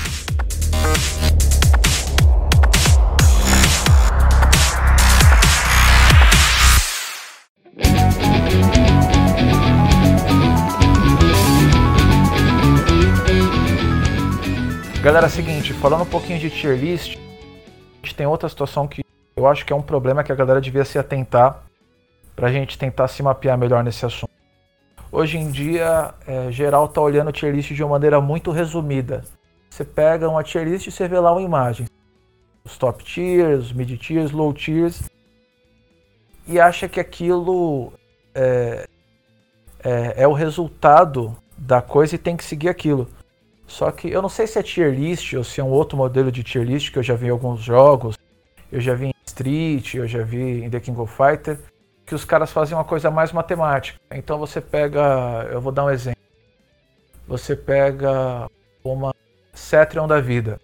[15.05, 19.05] Galera, é seguinte, falando um pouquinho de tier list, a gente tem outra situação que
[19.37, 21.63] eu acho que é um problema que a galera devia se atentar
[22.35, 24.33] pra gente tentar se mapear melhor nesse assunto.
[25.13, 29.25] Hoje em dia, é, geral tá olhando tier list de uma maneira muito resumida.
[29.69, 31.87] Você pega uma tier list e você vê lá uma imagem.
[32.65, 35.03] Os top tiers, mid tiers, low tiers.
[36.49, 37.93] E acha que aquilo
[38.35, 38.87] é,
[39.85, 43.07] é, é o resultado da coisa e tem que seguir aquilo.
[43.75, 46.31] Só que eu não sei se é tier list ou se é um outro modelo
[46.31, 48.17] de tier list que eu já vi em alguns jogos.
[48.71, 51.59] Eu já vi em Street, eu já vi em The King of Fighter,
[52.07, 53.99] que os caras fazem uma coisa mais matemática.
[54.13, 56.23] Então você pega, eu vou dar um exemplo.
[57.27, 58.49] Você pega
[58.85, 59.13] uma
[59.53, 60.61] Cetrion da vida.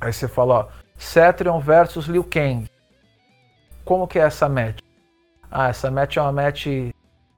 [0.00, 2.68] Aí você fala, ó, Cetrion versus Liu Kang.
[3.84, 4.80] Como que é essa match?
[5.48, 6.66] Ah, essa match é uma match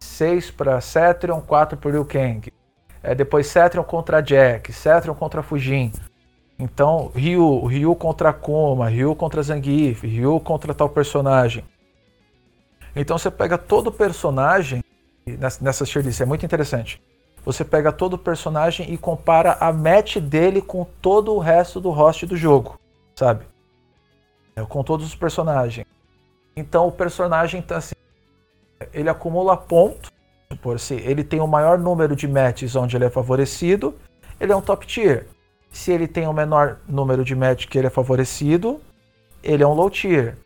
[0.00, 2.50] 6 para Cetrion, 4 para Liu Kang.
[3.04, 5.92] É, depois Cetrion contra Jack, Cetrion contra Fujin.
[6.58, 11.62] Então, Ryu, Ryu contra Kuma, Ryu contra Zangief, Ryu contra tal personagem.
[12.96, 14.82] Então você pega todo personagem
[15.60, 17.02] nessa tier list, é muito interessante.
[17.44, 22.24] Você pega todo personagem e compara a match dele com todo o resto do host
[22.24, 22.80] do jogo,
[23.14, 23.44] sabe?
[24.56, 25.86] É, com todos os personagens.
[26.56, 27.94] Então o personagem tá assim,
[28.94, 30.13] ele acumula pontos
[30.56, 33.94] por se ele tem o maior número de matches onde ele é favorecido,
[34.40, 35.26] ele é um top tier.
[35.70, 38.80] Se ele tem o menor número de matches que ele é favorecido,
[39.42, 40.36] ele é um low tier.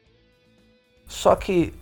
[1.06, 1.74] Só que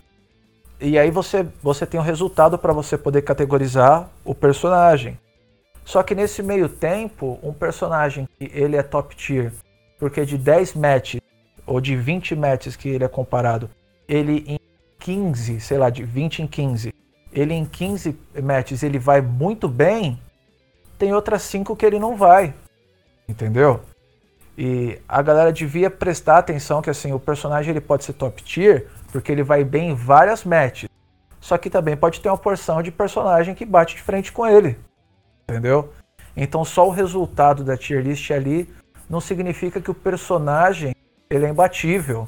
[0.80, 5.18] e aí você você tem um resultado para você poder categorizar o personagem.
[5.84, 9.52] Só que nesse meio tempo, um personagem que ele é top tier,
[9.98, 11.20] porque de 10 matches
[11.64, 13.70] ou de 20 matches que ele é comparado,
[14.08, 14.58] ele em
[14.98, 16.92] 15, sei lá, de 20 em 15,
[17.36, 20.20] ele em 15 matches ele vai muito bem,
[20.98, 22.54] tem outras 5 que ele não vai.
[23.28, 23.80] Entendeu?
[24.56, 28.86] E a galera devia prestar atenção que assim, o personagem ele pode ser top tier,
[29.12, 30.88] porque ele vai bem em várias matches.
[31.38, 34.78] Só que também pode ter uma porção de personagem que bate de frente com ele.
[35.48, 35.92] Entendeu?
[36.34, 38.68] Então só o resultado da tier list ali
[39.08, 40.94] não significa que o personagem
[41.28, 42.26] ele é imbatível.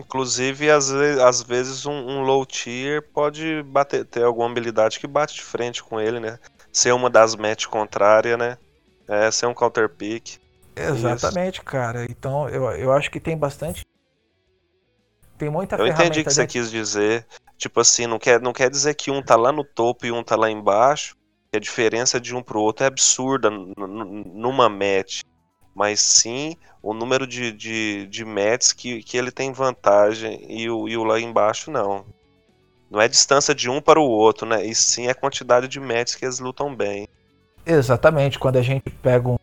[0.00, 5.06] Inclusive, às vezes, às vezes um, um, low tier pode bater, ter alguma habilidade que
[5.06, 6.38] bate de frente com ele, né?
[6.72, 8.56] Ser uma das match contrária, né?
[9.06, 10.38] É, ser um counter pick.
[10.74, 11.64] Exatamente, Isso.
[11.64, 12.06] cara.
[12.08, 13.84] Então eu, eu acho que tem bastante.
[15.36, 17.26] Tem muita Eu entendi o que você quis dizer.
[17.58, 20.22] Tipo assim, não quer, não quer dizer que um tá lá no topo e um
[20.22, 21.14] tá lá embaixo.
[21.52, 25.22] Que a diferença de um pro outro é absurda numa match
[25.74, 30.88] mas sim o número de, de, de matches que, que ele tem vantagem e o,
[30.88, 32.04] e o lá embaixo não.
[32.90, 34.64] Não é distância de um para o outro, né?
[34.64, 37.06] E sim a quantidade de matches que eles lutam bem.
[37.64, 39.36] Exatamente, quando a gente pega um.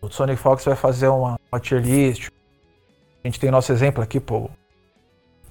[0.00, 2.28] O Sonic Fox vai fazer uma, uma tier list.
[3.22, 4.48] A gente tem nosso exemplo aqui, pô.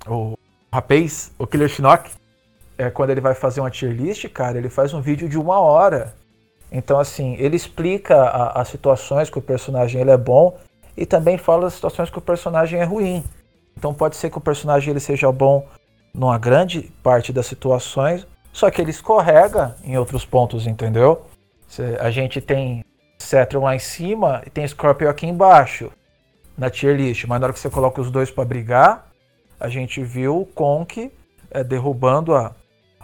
[0.07, 0.37] O
[0.73, 2.09] Rapaz, o Killer Shinnok.
[2.77, 5.59] É, quando ele vai fazer uma tier list, cara, ele faz um vídeo de uma
[5.59, 6.15] hora
[6.71, 10.57] então, assim, ele explica as situações que o personagem ele é bom
[10.97, 13.23] e também fala das situações que o personagem é ruim.
[13.77, 15.65] Então, pode ser que o personagem ele seja bom
[16.13, 21.25] numa grande parte das situações, só que ele escorrega em outros pontos, entendeu?
[21.99, 22.85] A gente tem
[23.19, 25.91] Cetron lá em cima e tem Scorpio aqui embaixo,
[26.57, 27.25] na tier list.
[27.25, 29.11] Mas na hora que você coloca os dois para brigar,
[29.59, 31.11] a gente viu o Conk
[31.51, 32.53] é, derrubando a,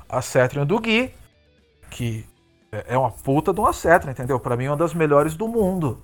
[0.08, 1.14] a do Gui,
[1.90, 2.26] que
[2.72, 4.40] é, é uma puta de uma Cetra, entendeu?
[4.40, 6.02] Para mim é uma das melhores do mundo.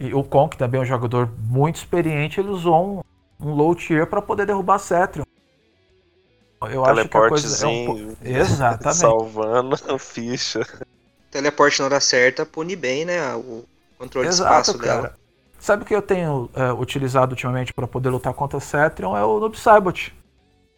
[0.00, 3.02] E o Kong também é um jogador muito experiente, ele usou
[3.40, 5.24] um, um low tier para poder derrubar a Cetrion.
[6.70, 8.16] Eu acho que a coisa é um...
[8.22, 8.96] Exatamente.
[8.96, 10.66] Salvando a ficha.
[11.30, 13.34] Teleporte na hora certa pune bem, né?
[13.34, 13.64] O
[13.98, 15.02] controle Exato, de espaço cara.
[15.02, 15.14] dela.
[15.58, 19.16] Sabe o que eu tenho é, utilizado ultimamente para poder lutar contra a Cetrion?
[19.16, 20.14] É o Noob Saibot.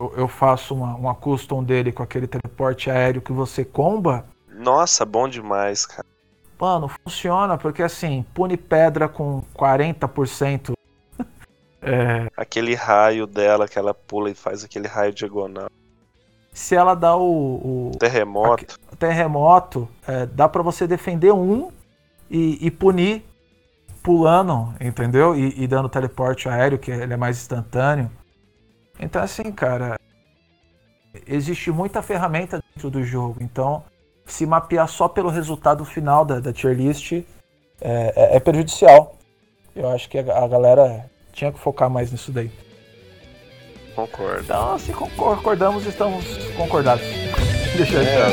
[0.01, 4.25] Eu, eu, faço uma, uma custom dele com aquele teleporte aéreo que você comba
[4.59, 6.07] nossa, bom demais, cara.
[6.61, 10.73] Mano, funciona porque assim, pune pedra com 40%.
[11.81, 12.29] é...
[12.37, 15.69] Aquele raio dela que ela pula e faz aquele raio diagonal.
[16.53, 17.91] Se ela dá o.
[17.93, 18.77] o terremoto.
[18.91, 21.71] A, terremoto, é, dá para você defender um
[22.29, 23.25] e, e, punir
[24.03, 25.37] pulando, entendeu?
[25.37, 28.11] E, e dando teleporte aéreo, que ele é mais instantâneo.
[28.99, 30.01] Então, assim, cara,
[31.25, 33.37] existe muita ferramenta dentro do jogo.
[33.41, 33.85] Então,
[34.33, 37.25] se mapear só pelo resultado final da, da tier list é,
[37.81, 39.17] é, é prejudicial.
[39.75, 42.51] Eu acho que a, a galera tinha que focar mais nisso daí.
[43.95, 44.43] Concordo.
[44.43, 46.25] Então, se concordamos, estamos
[46.57, 47.05] concordados.
[47.77, 48.29] Deixa eu É,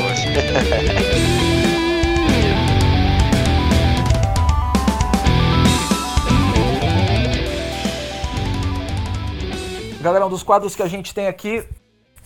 [10.00, 11.66] Galera, um dos quadros que a gente tem aqui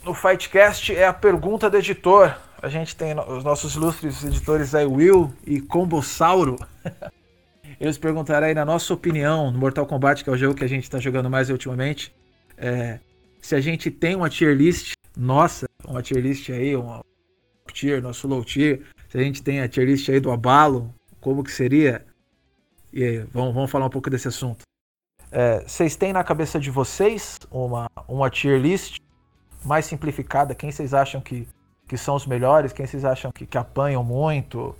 [0.04, 2.34] no Fightcast é a pergunta do editor.
[2.62, 6.56] A gente tem os nossos ilustres editores aí, Will e Combossauro.
[7.80, 10.68] Eles perguntaram aí, na nossa opinião, no Mortal Kombat, que é o jogo que a
[10.68, 12.14] gente está jogando mais ultimamente,
[12.58, 13.00] é,
[13.40, 17.00] se a gente tem uma tier list nossa, uma tier list aí, uma
[17.72, 21.42] tier, nosso low tier, se a gente tem a tier list aí do abalo, como
[21.42, 22.04] que seria?
[22.92, 24.64] E aí, vamos, vamos falar um pouco desse assunto.
[25.32, 28.98] É, vocês têm na cabeça de vocês uma, uma tier list
[29.64, 30.54] mais simplificada?
[30.54, 31.48] Quem vocês acham que,
[31.90, 32.72] que são os melhores?
[32.72, 34.76] Quem vocês acham que, que apanham muito?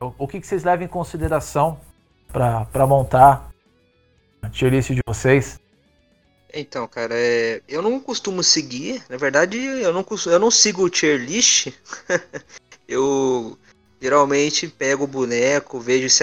[0.00, 1.80] O, o que, que vocês levam em consideração
[2.32, 3.50] para montar
[4.40, 5.58] a tier list de vocês?
[6.54, 7.60] Então, cara, é...
[7.68, 9.02] eu não costumo seguir.
[9.08, 11.72] Na verdade, eu não, eu não sigo o tier list.
[12.86, 13.58] eu
[14.00, 16.22] geralmente pego o boneco, vejo se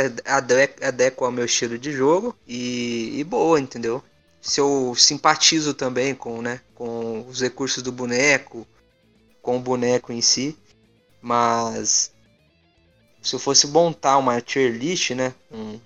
[0.82, 4.02] adequa ao meu estilo de jogo e, e boa, entendeu?
[4.40, 8.66] Se eu simpatizo também com, né, com os recursos do boneco,
[9.46, 10.58] com o boneco em si,
[11.22, 12.12] mas
[13.22, 15.80] se eu fosse montar uma tier list, né, um,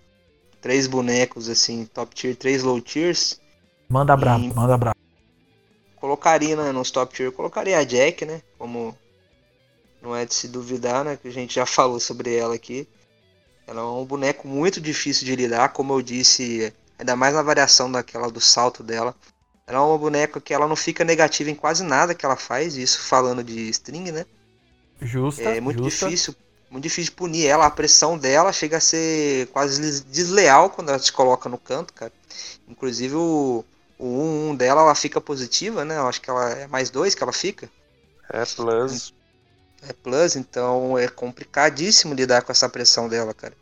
[0.62, 3.38] três bonecos assim, top tier, três low tiers,
[3.90, 4.98] Manda brabo, manda brabo.
[5.98, 8.42] Colocaria né, nos top tier, colocaria a Jack, né?
[8.58, 8.96] Como
[10.02, 11.18] não é de se duvidar, né?
[11.18, 12.88] Que a gente já falou sobre ela aqui.
[13.68, 17.92] Ela é um boneco muito difícil de lidar, como eu disse, ainda mais na variação
[17.92, 19.14] daquela do salto dela.
[19.70, 22.76] Ela é uma boneca que ela não fica negativa em quase nada que ela faz,
[22.76, 24.26] isso falando de string, né?
[25.00, 25.44] Justa.
[25.44, 26.08] É muito justa.
[26.08, 26.36] difícil,
[26.72, 27.68] muito difícil punir ela.
[27.68, 32.12] A pressão dela chega a ser quase desleal quando ela se coloca no canto, cara.
[32.68, 33.64] Inclusive o,
[34.00, 35.98] o 1, 1 dela ela fica positiva, né?
[35.98, 37.70] Eu acho que ela é mais 2 que ela fica.
[38.28, 39.14] É plus.
[39.88, 43.54] É plus, então é complicadíssimo lidar com essa pressão dela, cara.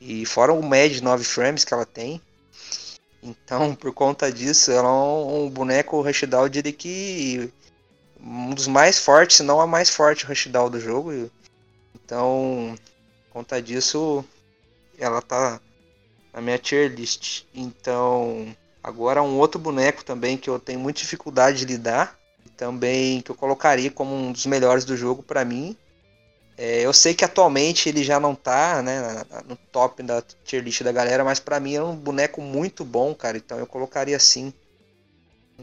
[0.00, 2.22] E fora o médio de 9 frames que ela tem.
[3.24, 7.50] Então, por conta disso, ela é um, boneco Rushdown, diria que
[8.20, 11.30] um dos mais fortes, se não a mais forte Rushdown do jogo.
[11.94, 12.76] Então,
[13.24, 14.22] por conta disso,
[14.98, 15.58] ela tá
[16.34, 17.44] na minha tier list.
[17.54, 22.18] Então, agora um outro boneco também que eu tenho muita dificuldade de lidar,
[22.58, 25.74] também que eu colocaria como um dos melhores do jogo para mim.
[26.56, 30.82] É, eu sei que atualmente ele já não tá né, no top da tier list
[30.82, 33.36] da galera, mas para mim é um boneco muito bom, cara.
[33.36, 34.52] Então eu colocaria assim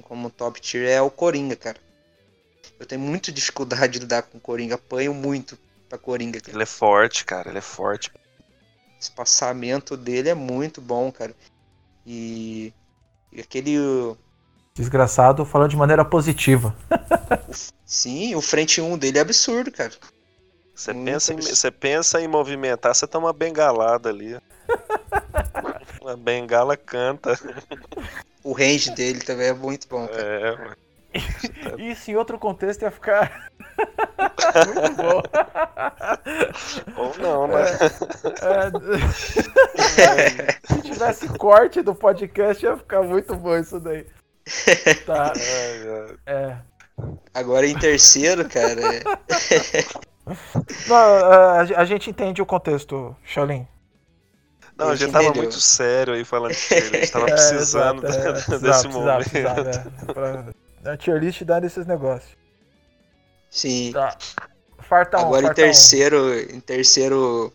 [0.04, 1.78] como top tier é o Coringa, cara.
[2.80, 6.42] Eu tenho muita dificuldade de lidar com o Coringa, apanho muito pra Coringa.
[6.42, 6.56] Cara.
[6.56, 8.12] Ele é forte, cara, ele é forte.
[9.00, 11.36] Espaçamento dele é muito bom, cara.
[12.06, 12.74] E,
[13.32, 13.78] e aquele
[14.74, 16.76] Desgraçado falando de maneira positiva.
[17.86, 19.92] Sim, o frente 1 dele é absurdo, cara.
[20.74, 24.38] Você pensa, em, você pensa em movimentar, você toma uma bengalada ali.
[26.06, 27.38] A bengala canta.
[28.44, 30.22] O range dele também é muito bom, cara.
[30.22, 30.76] É, mano.
[31.78, 33.50] Isso em outro contexto ia ficar
[34.66, 35.22] muito bom.
[36.98, 37.62] Ou não, né?
[39.98, 44.06] É, é, se tivesse corte do podcast ia ficar muito bom isso daí.
[45.06, 45.34] Tá.
[46.26, 46.58] É.
[47.34, 48.82] Agora em terceiro, cara.
[50.28, 50.36] É-
[50.86, 53.68] Não, a, a gente entende o contexto, Shaolin.
[54.78, 55.44] Não, a Eu gente te tava entendeu.
[55.44, 59.30] muito sério aí falando que a gente tava É, precisando exato, é, desse precisava, momento.
[59.30, 60.54] precisava, precisava, é, pra-
[60.94, 62.36] A tier list dá nesses negócios.
[63.50, 63.92] Sim.
[63.92, 64.18] Tá.
[64.80, 65.66] Farta um, Agora em farta um.
[65.66, 67.54] terceiro, em terceiro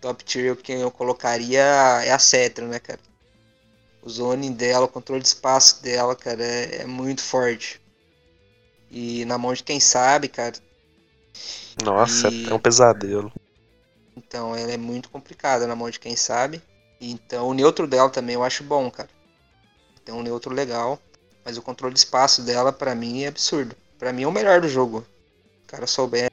[0.00, 3.00] top tier quem eu colocaria é a Cetra, né, cara?
[4.02, 7.80] O zoning dela, o controle de espaço dela, cara, é, é muito forte.
[8.90, 10.54] E na mão de quem sabe, cara.
[11.84, 13.30] Nossa, E- é um pesadelo.
[14.16, 16.62] Então ela é muito complicada na mão de quem sabe.
[17.00, 19.08] Então o neutro dela também eu acho bom, cara.
[20.04, 21.00] Tem um neutro legal.
[21.44, 23.76] Mas o controle de espaço dela, pra mim, é absurdo.
[23.98, 25.00] Pra mim é o melhor do jogo.
[25.64, 26.28] O cara souber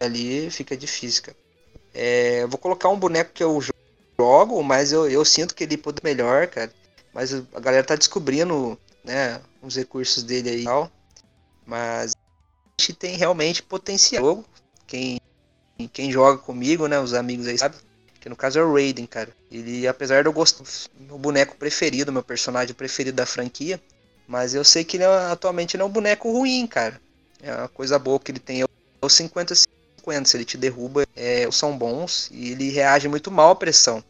[0.00, 1.36] ali, fica difícil, cara.
[1.94, 3.60] É, vou colocar um boneco que eu
[4.20, 6.72] jogo, mas eu, eu sinto que ele pode melhor, cara.
[7.12, 10.90] Mas a galera tá descobrindo, né, os recursos dele aí e tal.
[11.66, 12.12] Mas
[12.76, 14.44] tem realmente potencial.
[14.86, 15.20] Quem,
[15.92, 17.78] quem joga comigo, né, os amigos aí sabem.
[18.20, 19.28] Que no caso é o Raiden, cara.
[19.50, 20.64] Ele, apesar de eu gostar,
[20.98, 23.80] meu boneco preferido, meu personagem preferido da franquia.
[24.26, 27.00] Mas eu sei que ele é- atualmente ele é um boneco ruim, cara.
[27.42, 28.64] É uma coisa boa que ele tem é
[29.02, 29.68] o 50-50.
[30.24, 34.02] Se ele te derruba, é, são bons e ele reage muito mal à pressão.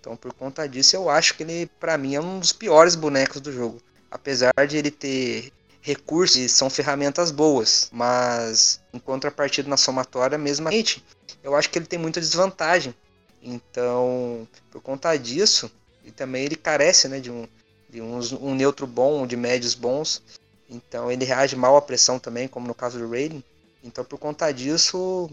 [0.00, 3.40] Então, por conta disso, eu acho que ele, para mim, é um dos piores bonecos
[3.40, 3.80] do jogo.
[4.10, 11.04] Apesar de ele ter recursos e são ferramentas boas, mas em contrapartida na somatória, mesmamente,
[11.42, 12.94] eu acho que ele tem muita desvantagem.
[13.42, 15.70] Então, por conta disso,
[16.04, 17.46] e também ele carece né, de, um,
[17.88, 20.22] de uns, um neutro bom, de médios bons.
[20.68, 23.42] Então ele reage mal à pressão também, como no caso do Raiden.
[23.82, 25.30] Então por conta disso,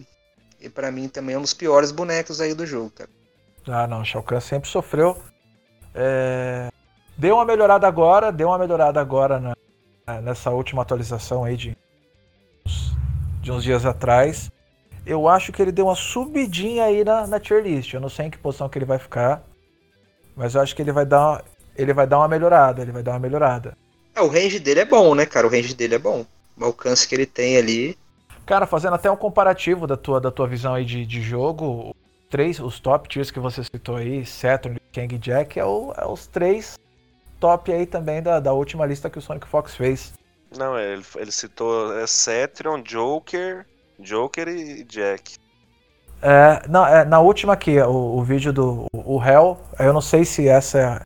[0.59, 3.09] e para mim também é um dos piores bonecos aí do jogo, cara.
[3.67, 5.21] Ah, não, Shao Kahn sempre sofreu.
[5.93, 6.69] É...
[7.17, 9.53] Deu uma melhorada agora, deu uma melhorada agora na,
[10.23, 11.77] nessa última atualização aí de,
[13.41, 14.49] de uns dias atrás.
[15.05, 17.93] Eu acho que ele deu uma subidinha aí na, na tier list.
[17.93, 19.43] Eu não sei em que posição que ele vai ficar.
[20.35, 21.43] Mas eu acho que ele vai dar,
[21.75, 23.75] ele vai dar uma melhorada, ele vai dar uma melhorada.
[24.15, 25.47] É, o range dele é bom, né, cara?
[25.47, 26.25] O range dele é bom.
[26.57, 27.97] O alcance que ele tem ali.
[28.45, 31.95] Cara, fazendo até um comparativo da tua, da tua visão aí de, de jogo,
[32.29, 36.05] três, os top tiers que você citou aí, Saturn, Kang e Jack, é, o, é,
[36.05, 36.77] os três
[37.39, 40.13] top aí também da, da última lista que o Sonic Fox fez.
[40.55, 43.65] Não, ele, ele citou é, Saturn, Joker,
[43.99, 45.37] Joker e Jack.
[46.21, 50.25] É, não, é, na última aqui, o, o vídeo do o Hell, eu não sei
[50.25, 51.01] se essa é.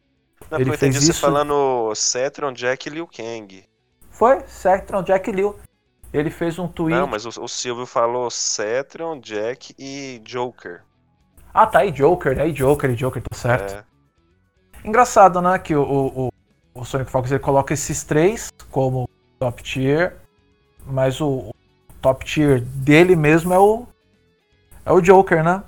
[0.49, 3.63] Não, ele fez isso falando Cetron, Jack e Liu Kang.
[4.09, 5.55] Foi, Cetron, Jack e Liu.
[6.13, 6.97] Ele fez um tweet.
[6.97, 10.82] Não, mas o, o Silvio falou Cetron, Jack e Joker.
[11.53, 13.75] Ah, tá aí Joker, aí Joker e Joker, tá certo.
[13.75, 13.90] É.
[14.84, 16.34] Engraçado, né, que o, o,
[16.73, 19.09] o, Sonic Fox ele coloca esses três como
[19.39, 20.17] top tier,
[20.86, 21.53] mas o, o
[22.01, 23.86] top tier dele mesmo é o
[24.84, 25.63] é o Joker, né?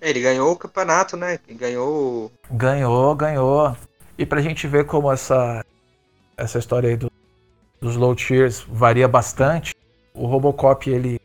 [0.00, 1.38] É, ele ganhou o campeonato, né?
[1.48, 2.30] Ele ganhou.
[2.50, 3.76] Ganhou, ganhou.
[4.18, 5.64] E pra gente ver como essa,
[6.36, 7.10] essa história aí do,
[7.80, 9.74] dos low tiers varia bastante,
[10.12, 11.18] o Robocop ele,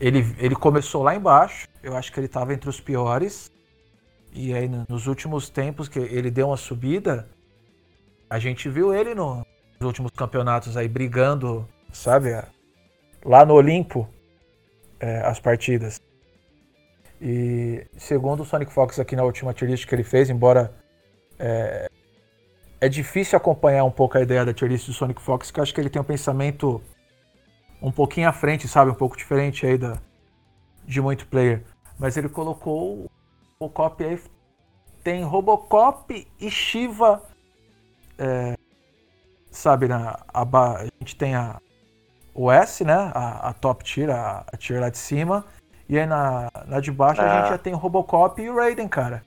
[0.00, 3.50] ele, ele começou lá embaixo, eu acho que ele estava entre os piores.
[4.34, 7.28] E aí nos últimos tempos que ele deu uma subida,
[8.28, 9.46] a gente viu ele no,
[9.78, 12.30] nos últimos campeonatos aí brigando, sabe?
[13.24, 14.08] Lá no Olimpo,
[14.98, 16.00] é, as partidas.
[17.20, 20.74] E segundo o Sonic Fox aqui na última tier list que ele fez, embora
[21.38, 21.88] é,
[22.80, 25.62] é difícil acompanhar um pouco a ideia da tier list do Sonic Fox, que eu
[25.62, 26.82] acho que ele tem um pensamento
[27.80, 28.90] um pouquinho à frente, sabe?
[28.90, 30.00] Um pouco diferente aí da,
[30.84, 31.62] de muito player.
[31.96, 33.08] Mas ele colocou
[33.60, 34.20] Robocop aí.
[35.02, 37.22] Tem Robocop e Shiva.
[38.18, 38.56] É,
[39.50, 41.60] sabe, na, a, a, gente tem a,
[42.34, 43.12] o S, né?
[43.14, 45.44] A, a top tier, a, a tier lá de cima.
[45.88, 47.24] E aí na, na de baixo ah.
[47.24, 49.24] a gente já tem o Robocop e o Raiden, cara.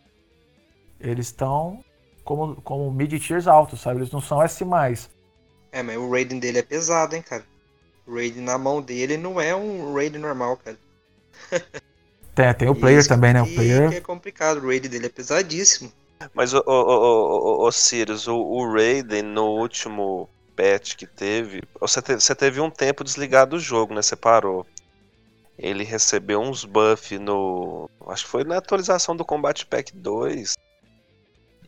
[0.99, 1.83] Eles estão
[2.23, 3.99] como, como mid-tiers altos, sabe?
[3.99, 4.65] Eles não são S+.
[5.71, 7.45] É, mas o Raiden dele é pesado, hein, cara.
[8.05, 10.77] O Raiden na mão dele não é um Raiden normal, cara.
[12.37, 13.41] tem, tem o player também, né?
[13.41, 13.93] O player...
[13.93, 15.91] é complicado, o Raiden dele é pesadíssimo.
[16.33, 21.61] Mas, o, o, o, o, o Sirius, o, o Raiden no último patch que teve,
[21.79, 24.01] você teve, você teve um tempo desligado do jogo, né?
[24.01, 24.65] Você parou
[25.57, 27.89] ele recebeu uns buffs no.
[28.07, 30.55] Acho que foi na atualização do Combat Pack 2.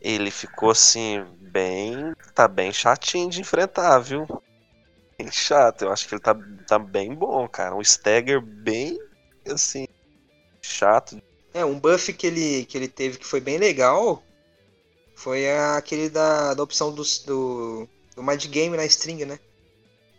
[0.00, 2.14] Ele ficou assim, bem.
[2.34, 4.26] Tá bem chatinho de enfrentar, viu?
[5.18, 5.82] Bem chato.
[5.82, 6.36] Eu acho que ele tá,
[6.68, 7.74] tá bem bom, cara.
[7.74, 8.96] Um stagger bem.
[9.50, 9.88] Assim.
[10.70, 11.20] Chato.
[11.52, 14.22] É, um buff que ele, que ele teve que foi bem legal.
[15.16, 19.38] Foi aquele da, da opção do, do, do Mad Game na string, né?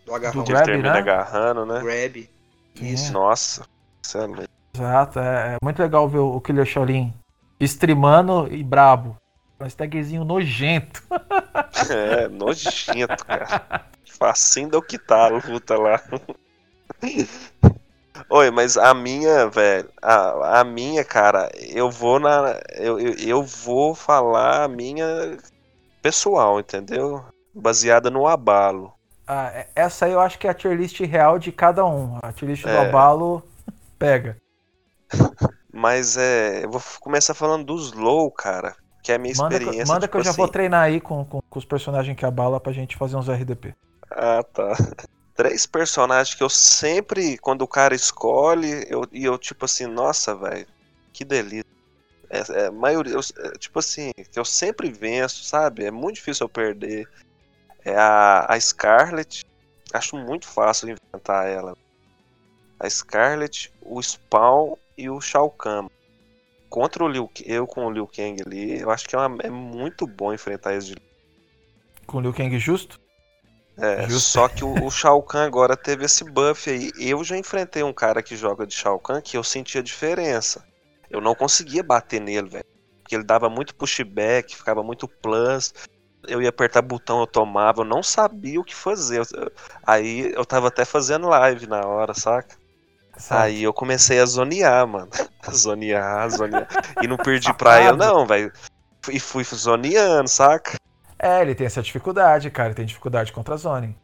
[0.06, 0.44] Do agarrão.
[0.44, 1.00] Do grab, termina né?
[1.00, 1.82] agarrando, né?
[1.82, 2.30] Grab.
[2.76, 3.12] Isso.
[3.14, 3.66] Nossa,
[4.04, 4.50] excelente.
[4.74, 7.14] Exato, é, é, muito legal ver o Killer Shaolin
[7.60, 9.18] streamando e brabo.
[9.60, 11.02] Um tagzinho nojento.
[11.90, 13.88] É, nojento, cara.
[14.06, 16.00] Facinho do que tá a luta lá.
[18.30, 22.60] Oi, mas a minha, velho, a, a minha, cara, eu vou na.
[22.76, 25.38] Eu, eu, eu, vou falar a minha
[26.02, 27.24] pessoal, entendeu?
[27.54, 28.94] Baseada no abalo.
[29.28, 32.18] Ah, é, essa aí eu acho que é a tier list real de cada um.
[32.22, 32.72] A tier list é.
[32.72, 33.42] do Abalo
[33.98, 34.36] pega.
[35.74, 36.66] Mas é.
[36.66, 38.76] Eu vou começar falando dos low, cara.
[39.02, 39.84] Que é a minha manda experiência.
[39.84, 42.16] Que, manda tipo que eu já vou assim treinar aí com, com, com, os personagens
[42.16, 43.74] que abala pra gente fazer uns RDP.
[44.12, 44.74] Ah, tá.
[45.36, 50.36] Três personagens que eu sempre, quando o cara escolhe, eu, e eu tipo assim, nossa,
[50.36, 50.68] velho,
[51.14, 51.66] que delícia.
[52.30, 55.86] É, é, maioria, eu, é, tipo assim, que eu sempre venço, sabe?
[55.86, 57.08] É muito difícil eu perder
[57.84, 59.44] é a, a Scarlet.
[59.94, 61.76] Acho muito fácil inventar ela.
[62.80, 65.88] A Scarlet, o Spawn e o Shao Kahn.
[66.70, 69.50] Contra o Liu, eu com o Liu Kang ali, eu acho que é, uma, é
[69.50, 70.96] muito bom enfrentar eles de
[72.08, 72.98] Com o Liu Kang justo?
[73.82, 76.92] É, só que o, o Shao Kahn agora teve esse buff aí.
[77.00, 80.64] Eu já enfrentei um cara que joga de Shao Kahn que eu sentia diferença.
[81.10, 82.66] Eu não conseguia bater nele, velho.
[83.02, 85.74] Porque ele dava muito pushback, ficava muito plus.
[86.28, 89.24] Eu ia apertar botão, eu tomava, eu não sabia o que fazer.
[89.84, 92.56] Aí eu tava até fazendo live na hora, saca?
[93.32, 95.10] Aí eu comecei a zonear, mano.
[95.52, 96.68] zonear, zonear.
[97.02, 98.54] E não perdi pra ele, não, velho.
[99.10, 100.76] E fui zoneando, saca?
[101.24, 102.70] É, ele tem essa dificuldade, cara.
[102.70, 103.96] Ele tem dificuldade contra a Zone.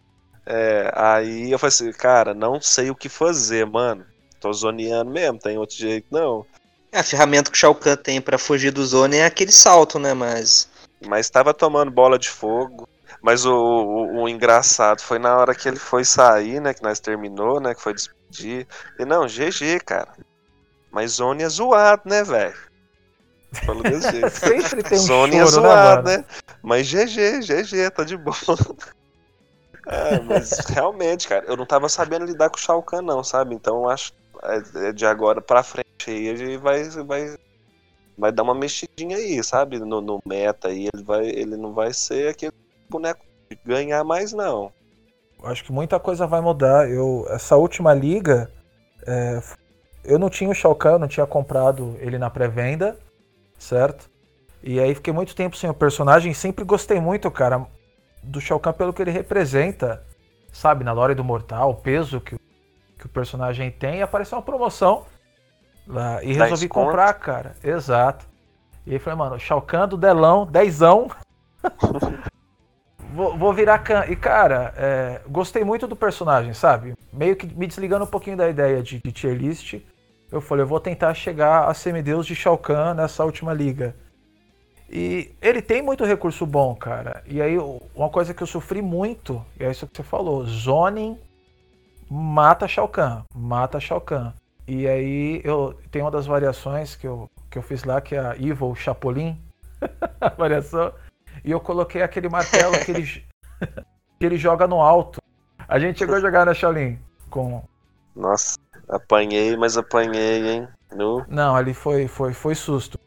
[0.46, 4.06] É, aí eu falei assim, cara, não sei o que fazer, mano.
[4.40, 6.46] Tô zoneando mesmo, tem outro jeito não.
[6.92, 9.98] É, a ferramenta que o Shao Kahn tem pra fugir do Zone é aquele salto,
[9.98, 10.14] né?
[10.14, 10.70] Mas.
[11.08, 12.88] Mas tava tomando bola de fogo.
[13.20, 16.72] Mas o, o, o engraçado foi na hora que ele foi sair, né?
[16.72, 17.74] Que nós terminou, né?
[17.74, 18.68] Que foi despedir.
[19.00, 20.14] E não, GG, cara.
[20.92, 22.67] Mas Zone é zoado, né, velho?
[23.66, 24.30] Falou desse jeito.
[24.36, 26.26] Sempre tem um Zone é zoado, né, né?
[26.62, 28.36] Mas GG, GG, tá de boa.
[29.90, 33.56] É, mas realmente, cara, eu não tava sabendo lidar com o Shao Kahn, não, sabe?
[33.56, 34.12] Então acho
[34.44, 37.38] é, é de agora pra frente aí a gente vai, vai,
[38.18, 39.80] vai dar uma mexidinha aí, sabe?
[39.80, 42.54] No, no meta aí, ele, vai, ele não vai ser aquele
[42.90, 44.72] boneco de ganhar mais, não.
[45.44, 46.90] Acho que muita coisa vai mudar.
[46.90, 48.52] Eu, essa última liga,
[49.06, 49.42] é,
[50.04, 52.98] eu não tinha o Shao Kahn, eu não tinha comprado ele na pré-venda,
[53.58, 54.10] certo?
[54.64, 56.34] E aí fiquei muito tempo sem o personagem.
[56.34, 57.66] Sempre gostei muito, cara,
[58.24, 60.04] do Shao Kahn pelo que ele representa,
[60.52, 60.84] sabe?
[60.84, 62.40] Na lore do Mortal, o peso que, o-
[62.98, 64.00] que o personagem tem.
[64.00, 65.06] E apareceu uma promoção
[65.88, 67.56] lá e resolvi comprar, cara.
[67.64, 68.26] Exato.
[68.86, 71.10] E aí falei, mano, Shao Kahn do Delão, dezão.
[73.14, 74.06] Vou, vou virar Khan.
[74.10, 76.94] E, cara, é, gostei muito do personagem, sabe?
[77.12, 79.76] Meio que me desligando um pouquinho da ideia de, de tier list.
[80.32, 83.96] Eu falei, eu vou tentar chegar a semideus de Shao Kahn nessa última liga.
[84.90, 87.24] E ele tem muito recurso bom, cara.
[87.26, 87.58] E aí,
[87.96, 91.18] uma coisa que eu sofri muito, e é isso que você falou: Zoning
[92.10, 93.24] mata Shao Kahn.
[93.34, 94.32] Mata Shao Kahn.
[94.68, 98.20] E aí, eu tem uma das variações que eu, que eu fiz lá, que é
[98.20, 99.38] a Evil Chapolin.
[100.20, 100.94] a variação.
[101.44, 103.04] E eu coloquei aquele martelo que ele,
[104.20, 105.22] que ele joga no alto.
[105.68, 106.98] A gente chegou a jogar na Shaolin
[107.30, 107.64] com.
[108.16, 108.58] Nossa,
[108.90, 110.68] apanhei, mas apanhei, hein?
[110.96, 111.26] No...
[111.28, 113.00] Não, ali foi, foi, foi susto.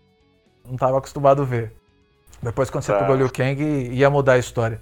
[0.66, 1.72] Não tava acostumado a ver.
[2.42, 2.98] Depois, quando você Tá.
[2.98, 4.80] pegou o Liu Kang, ia mudar a história.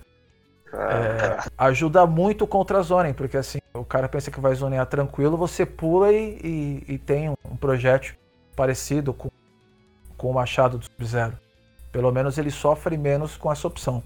[0.72, 4.84] Ah, É, ajuda muito contra a zoning, porque assim, o cara pensa que vai zonear
[4.86, 8.14] tranquilo, você pula e, e- e tem um, projétil
[8.54, 9.30] parecido com,
[10.16, 11.38] com o machado do Sub-Zero.
[11.90, 14.02] Pelo menos ele sofre menos com essa opção.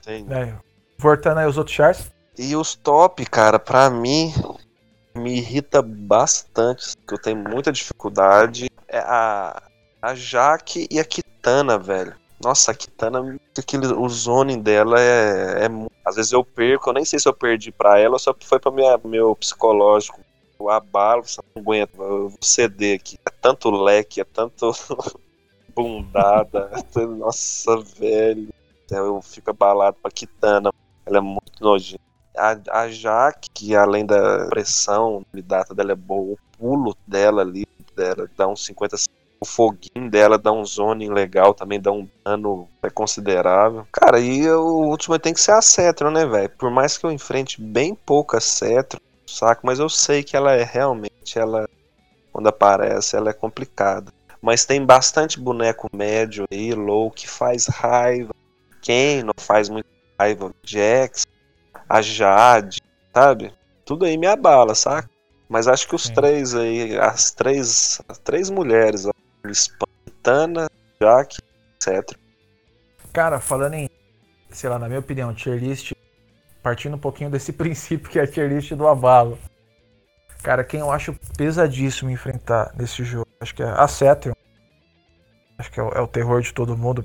[0.00, 0.28] entendi.
[0.28, 0.56] Né?
[0.98, 2.10] Voltando aí os outros chars.
[2.38, 4.32] E os top, cara, pra mim
[5.16, 9.62] me irrita bastante, que eu tenho muita dificuldade, é a,
[10.00, 12.14] a Jaque e a Kitana, velho.
[12.42, 15.68] Nossa, a Kitana, aquele, o zoning dela é, é.
[16.04, 18.58] Às vezes eu perco, eu nem sei se eu perdi pra ela ou se foi
[18.58, 20.20] pra minha, meu psicológico.
[20.58, 23.18] Eu abalo, você não aguenta, eu vou ceder aqui.
[23.26, 24.70] É tanto leque, é tanto
[25.74, 26.70] bundada.
[27.18, 28.48] Nossa, velho.
[28.90, 30.70] Eu fico abalado pra Kitana.
[31.04, 31.95] Ela é muito nojenta.
[32.36, 37.66] A, a Jaque, que além da pressão, data dela é boa, o pulo dela ali,
[37.94, 38.96] dela dá uns 50
[39.38, 43.86] o foguinho dela dá um zoning legal, também dá um dano é considerável.
[43.92, 46.50] Cara, e o último tem que ser a Cetro, né, velho?
[46.50, 50.64] Por mais que eu enfrente bem pouca Cetro, saco, mas eu sei que ela é
[50.64, 51.68] realmente, ela
[52.32, 54.12] quando aparece, ela é complicada.
[54.40, 58.34] Mas tem bastante boneco médio aí, low, que faz raiva.
[58.82, 60.52] Quem não faz muito raiva?
[60.62, 61.26] Jax,
[61.88, 62.80] a Jade,
[63.14, 63.52] sabe?
[63.84, 65.08] Tudo aí me abala, saca?
[65.48, 66.14] Mas acho que os Sim.
[66.14, 69.12] três aí, as três, as três mulheres, ó,
[69.48, 70.68] Spantana,
[71.00, 71.38] Jaque,
[71.76, 72.18] etc.
[73.12, 73.88] Cara, falando em,
[74.50, 75.92] sei lá, na minha opinião, tier list,
[76.62, 79.38] partindo um pouquinho desse princípio que é a tier list do abalo.
[80.42, 84.34] Cara, quem eu acho pesadíssimo enfrentar nesse jogo, acho que é a Cetrion.
[85.58, 87.04] Acho que é o, é o terror de todo mundo.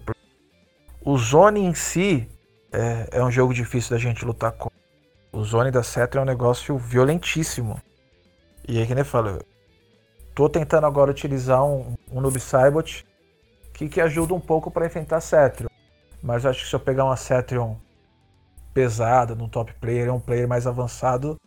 [1.04, 2.30] O Zone em si
[2.72, 4.70] é, é um jogo difícil da gente lutar com.
[5.32, 7.82] O Zone da Cetrion é um negócio violentíssimo.
[8.68, 9.46] E aí, que nem eu falo, eu
[10.36, 13.06] tô tentando agora utilizar um, um Noob Saibot
[13.74, 15.70] que, que ajuda um pouco para enfrentar Cetrion.
[16.22, 17.76] Mas acho que se eu pegar uma Cetrion
[18.74, 21.38] pesada, num top player, um player mais avançado,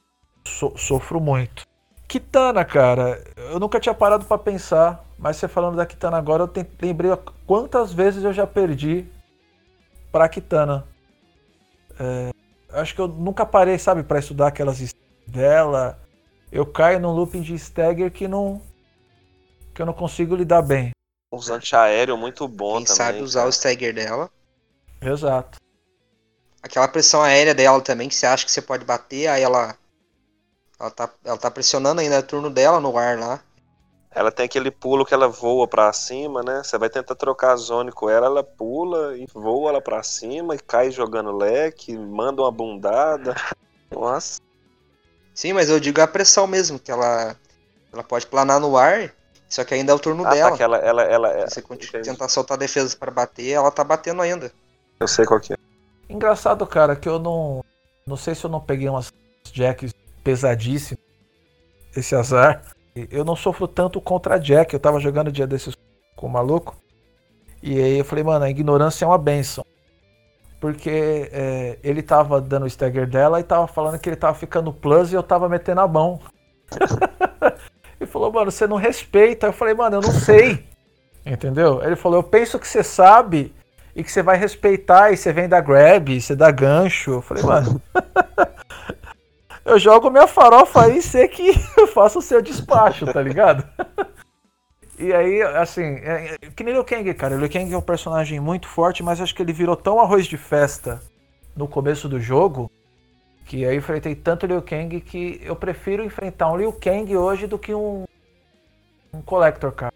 [0.47, 1.65] so- sofro muito.
[2.09, 6.67] Kitana, cara, eu nunca tinha parado pra pensar, mas você falando da Kitana agora, eu
[6.81, 7.11] lembrei
[7.47, 9.07] quantas vezes eu já perdi
[10.13, 10.87] pra Kitana.
[11.99, 12.31] É,
[12.81, 14.95] acho que eu nunca parei, sabe, pra estudar aquelas
[15.27, 15.99] dela.
[16.51, 18.61] Eu caio num looping de stagger que não
[19.75, 20.91] que eu não consigo lidar bem.
[21.33, 22.97] Uns antiaéreo muito bom Quem também.
[22.97, 23.49] sabe usar cara.
[23.49, 24.31] o stagger dela.
[25.01, 25.59] Exato.
[26.63, 29.77] aquela pressão aérea dela também, que você acha que você pode bater, aí ela.
[30.79, 33.41] Ela tá, ela tá pressionando ainda o turno dela no ar lá.
[34.15, 36.63] Ela tem aquele pulo que ela voa pra cima, né?
[36.63, 40.55] Você vai tentar trocar a zone com ela, ela pula e voa lá pra cima
[40.55, 43.35] e cai jogando leque, manda uma bundada.
[43.91, 44.41] Nossa.
[45.35, 47.37] Sim, mas eu digo a pressão mesmo, que ela,
[47.93, 49.13] ela pode planar no ar,
[49.49, 50.51] só que ainda é o turno Ah, dela.
[50.53, 52.11] tá, que ela, ela, ela, Se você continua- entendi.
[52.11, 54.53] tentar soltar defesa para bater, ela tá batendo ainda.
[55.01, 55.57] Eu sei qual que é.
[56.09, 57.65] Engraçado, cara, que eu não.
[58.07, 59.13] Não sei se eu não peguei umas
[59.53, 59.93] jacks
[60.23, 61.03] pesadíssimas.
[61.97, 62.63] Esse azar.
[62.95, 64.73] Eu não sofro tanto contra Jack.
[64.73, 65.75] Eu tava jogando dia desses
[66.15, 66.77] com o maluco.
[67.63, 69.65] E aí eu falei, mano, a ignorância é uma benção.
[70.61, 74.73] Porque é, ele tava dando o stagger dela e tava falando que ele tava ficando
[74.73, 76.21] plus e eu tava metendo a mão.
[78.01, 79.47] ele falou, mano, você não respeita.
[79.47, 80.65] Eu falei, mano, eu não sei.
[81.27, 81.83] Entendeu?
[81.83, 83.53] Ele falou, eu penso que você sabe
[83.97, 87.13] e que você vai respeitar e você vem dar grab, você dá gancho.
[87.13, 87.81] Eu falei, mano.
[89.65, 93.65] eu jogo minha farofa aí e sei que eu faço o seu despacho, tá ligado?
[94.97, 97.35] E aí, assim, é, é, que nem Liu Kang, cara.
[97.35, 100.37] Liu Kang é um personagem muito forte, mas acho que ele virou tão arroz de
[100.37, 101.03] festa
[101.57, 102.71] no começo do jogo
[103.45, 107.47] que aí eu enfrentei tanto Liu Kang que eu prefiro enfrentar um Liu Kang hoje
[107.47, 108.05] do que um,
[109.13, 109.93] um Collector, cara.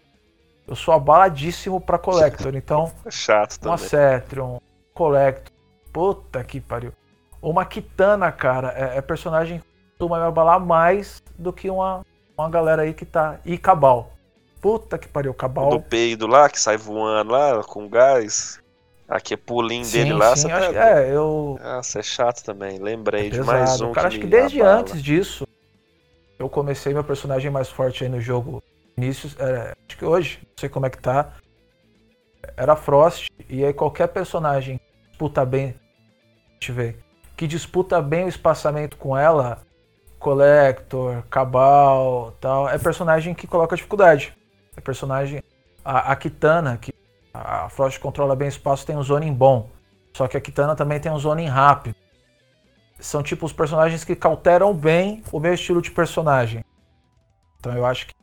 [0.67, 3.77] Eu sou abaladíssimo pra Collector, então É chato também.
[3.79, 4.59] Cetrion,
[4.93, 5.51] Collector.
[5.91, 6.93] Puta que pariu.
[7.41, 12.05] Uma Kitana, cara, é, é personagem que costuma me abalar mais do que uma,
[12.37, 13.39] uma galera aí que tá.
[13.45, 14.11] E Cabal.
[14.61, 15.69] Puta que pariu, Cabal.
[15.69, 18.59] do peido lá, que sai voando lá com gás.
[19.07, 21.01] Aqui é pulinho dele lá, sim, você acho tá...
[21.01, 21.57] é, eu.
[21.59, 22.77] Nossa, é chato também.
[22.77, 23.57] Lembrei de Pesado.
[23.57, 24.81] mais um cara, que acho que desde abala.
[24.81, 25.47] antes disso,
[26.37, 28.61] eu comecei meu personagem mais forte aí no jogo.
[28.95, 31.33] Início, é, acho que hoje, não sei como é que tá.
[32.55, 33.29] Era Frost.
[33.49, 35.73] E aí qualquer personagem que disputa bem.
[36.59, 37.08] Deixa eu ver.
[37.39, 39.61] Que disputa bem o espaçamento com ela.
[40.19, 42.67] Collector, Cabal, tal.
[42.67, 44.35] É personagem que coloca dificuldade.
[44.75, 45.41] É personagem.
[45.85, 46.93] A, a Kitana, que
[47.33, 49.69] a Frost controla bem o espaço, tem um zoning bom.
[50.13, 51.95] Só que a Kitana também tem um zoning rápido
[52.99, 56.65] são tipo os personagens que cauteram bem o meu estilo de personagem.
[57.57, 58.13] Então eu acho que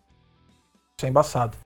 [0.99, 1.57] isso é embaçado.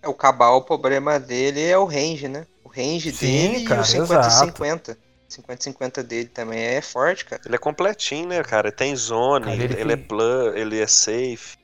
[0.00, 2.46] É, o Cabal, o problema dele é o range, né?
[2.62, 4.96] O range Sim, dele cara, e o 50-50.
[5.30, 7.40] 50-50 dele também é forte, cara.
[7.46, 8.70] Ele é completinho, né, cara?
[8.72, 11.56] Tem zone, Cara, ele, ele é tem- plug, ele é safe,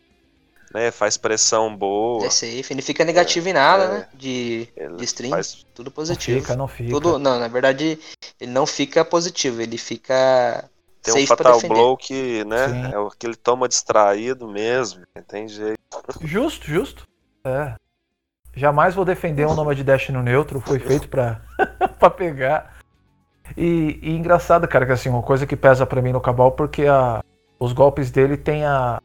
[0.73, 0.91] né?
[0.91, 2.19] Faz pressão boa.
[2.21, 3.89] Ele é safe, ele fica negativo em nada, é.
[3.89, 4.09] né?
[4.15, 6.41] De, Ele de string, faz tudo Não positivo.
[6.41, 6.91] fica, não fica.
[6.91, 7.99] Tudo, não, na verdade,
[8.41, 10.69] ele não fica positivo, ele fica
[11.03, 11.61] Tem um safe Fatal.
[11.63, 12.93] Blow que, né, Sim.
[12.95, 15.77] é o que ele toma distraído mesmo, não tem jeito.
[16.23, 17.05] Justo, justo.
[17.45, 17.75] É.
[18.55, 21.43] Jamais vou defender um Nomad Dash no neutro, foi feito pra,
[21.99, 22.76] pra pegar.
[23.57, 26.87] E, e engraçado, cara, que assim, uma coisa que pesa pra mim no Cabal, porque
[26.87, 27.23] a,
[27.59, 29.01] os golpes dele tem a.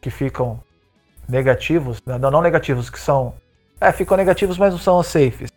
[0.00, 0.60] que ficam
[1.28, 3.34] negativos, né, não, não negativos, que são.
[3.80, 5.50] É, ficam negativos, mas não são safes.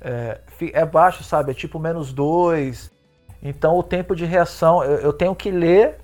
[0.00, 0.40] É,
[0.72, 1.50] é baixo, sabe?
[1.50, 2.90] É tipo menos dois.
[3.42, 5.96] Então o tempo de reação, eu, eu tenho que ler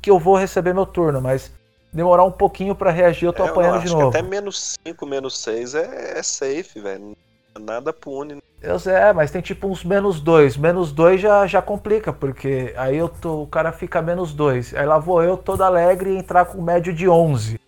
[0.00, 1.52] que eu vou receber meu turno, mas
[1.92, 4.16] demorar um pouquinho pra reagir, eu tô É, eu apanhando acho de que novo.
[4.16, 7.16] até menos 5, menos 6 é, é safe, velho.
[7.58, 8.34] Nada pune.
[8.36, 8.40] né?
[8.62, 10.56] Eu sei, é, mas tem tipo uns menos dois.
[10.56, 14.74] Menos dois já, já complica, porque aí eu tô, o cara fica menos dois.
[14.74, 17.58] Aí lá vou eu todo alegre e entrar com médio de 11.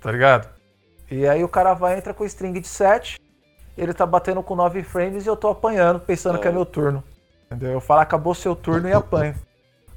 [0.00, 0.48] Tá ligado?
[1.10, 3.18] E aí o cara vai entra com string de 7.
[3.76, 6.40] Ele tá batendo com 9 frames e eu tô apanhando, pensando É.
[6.40, 7.02] que é meu turno.
[7.46, 7.72] Entendeu?
[7.72, 9.34] Eu falo, acabou seu turno e apanho.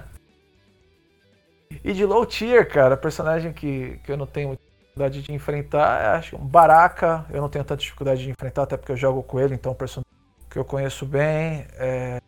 [1.83, 4.63] e de low tier, cara, personagem que, que eu não tenho muita
[4.97, 8.63] dificuldade de enfrentar, é, acho que um Baraka, eu não tenho tanta dificuldade de enfrentar,
[8.63, 10.05] até porque eu jogo com ele, então é um personagem
[10.49, 11.65] que eu conheço bem.
[11.77, 12.19] É,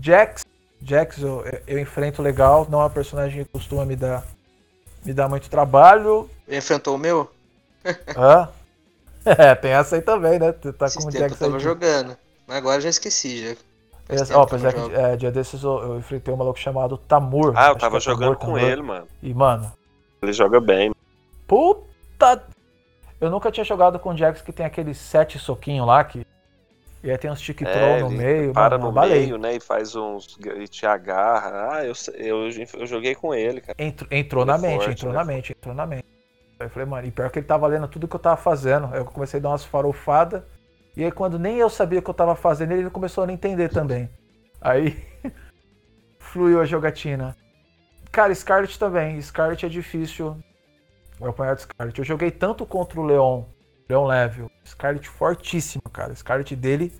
[0.00, 0.42] Jax,
[0.82, 4.24] Jax eu, eu enfrento legal, não é um personagem que costuma me dar,
[5.04, 6.28] me dar muito trabalho.
[6.46, 7.30] Ele enfrentou o meu?
[8.16, 8.48] Hã?
[9.24, 10.52] É, tem essa aí também, né?
[10.52, 11.60] Tu tá Esses com o tempos eu Jax tava aí.
[11.60, 12.16] jogando.
[12.46, 13.56] Mas agora eu já esqueci, já.
[14.08, 17.52] Esse- Ó, pois é que é, dia desses eu, eu enfrentei um maluco chamado Tamur.
[17.54, 18.60] Ah, eu tava é jogando Tamur, com Tamur.
[18.70, 19.06] ele, mano.
[19.22, 19.70] E, mano,
[20.22, 20.92] Ele joga bem.
[21.46, 21.87] puta.
[23.20, 26.26] Eu nunca tinha jogado com o Jax que tem aqueles sete soquinhos lá que.
[27.02, 28.52] E aí tem uns tic É, no meio.
[28.52, 29.54] para mano, no meio, né?
[29.56, 30.36] E faz uns.
[30.56, 31.68] e te agarra.
[31.72, 33.76] Ah, eu, eu, eu joguei com ele, cara.
[33.78, 35.18] Entrou, entrou Ele na é mente, forte, entrou né?
[35.18, 36.04] na mente, entrou na mente.
[36.58, 38.88] Aí eu falei, mano, e pior que ele tava lendo tudo que eu tava fazendo.
[38.92, 40.42] Aí eu comecei a dar umas farofadas.
[40.96, 43.34] E aí quando nem eu sabia o que eu tava fazendo, ele começou a não
[43.34, 44.10] entender também.
[44.60, 45.00] Aí
[46.18, 47.36] fluiu a jogatina.
[48.10, 49.20] Cara, Scarlet também.
[49.22, 50.36] Scarlet é difícil.
[51.20, 51.98] Eu apanhar de Scarlet.
[51.98, 53.42] Eu joguei tanto contra o Leon,
[53.88, 54.50] Leon Level.
[54.64, 56.14] Scarlet fortíssimo, cara.
[56.14, 56.92] Scarlet dele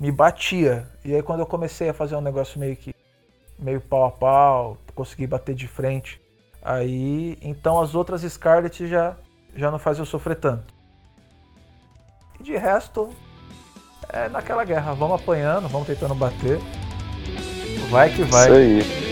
[0.00, 0.88] me batia.
[1.04, 2.94] E aí quando eu comecei a fazer um negócio meio que
[3.58, 6.20] meio pau a pau, consegui bater de frente,
[6.60, 9.16] aí então as outras Scarlet já
[9.54, 10.74] já não faz eu sofrer tanto.
[12.40, 13.10] E de resto
[14.08, 16.58] é naquela guerra, vamos apanhando, vamos tentando bater.
[17.90, 18.44] Vai que vai.
[18.44, 19.11] Isso aí.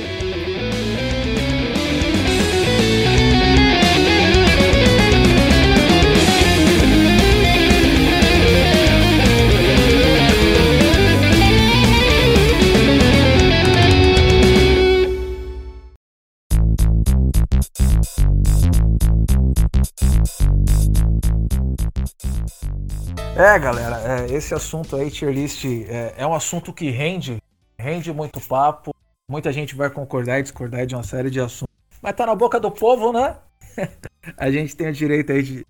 [23.50, 27.42] É, galera, é, esse assunto aí, tier list, é, é, um assunto que rende,
[27.76, 28.94] rende muito papo.
[29.28, 31.74] Muita gente vai concordar e discordar de uma série de assuntos.
[32.00, 33.38] Mas tá na boca do povo, né?
[34.38, 35.66] a gente tem o direito aí de.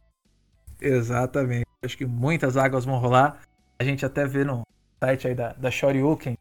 [0.79, 1.65] Exatamente.
[1.83, 3.41] Acho que muitas águas vão rolar.
[3.79, 4.61] A gente até vê no
[5.03, 6.37] site aí da, da Shoryuken,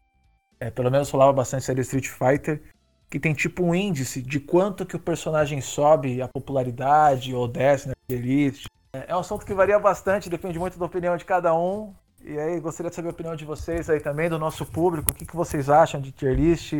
[0.60, 2.60] é, pelo menos rolava bastante série Street Fighter,
[3.08, 7.88] que tem tipo um índice de quanto que o personagem sobe a popularidade ou desce
[7.88, 8.66] na tier list.
[8.92, 11.94] É um assunto que varia bastante, depende muito da opinião de cada um.
[12.22, 15.12] E aí, gostaria de saber a opinião de vocês aí também, do nosso público.
[15.12, 16.74] O que, que vocês acham de tier list?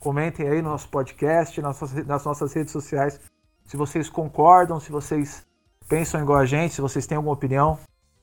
[0.00, 3.18] Comentem aí no nosso podcast, nas nossas, nas nossas redes sociais,
[3.64, 5.46] se vocês concordam, se vocês
[5.88, 7.78] pensam igual a gente, se vocês têm alguma opinião,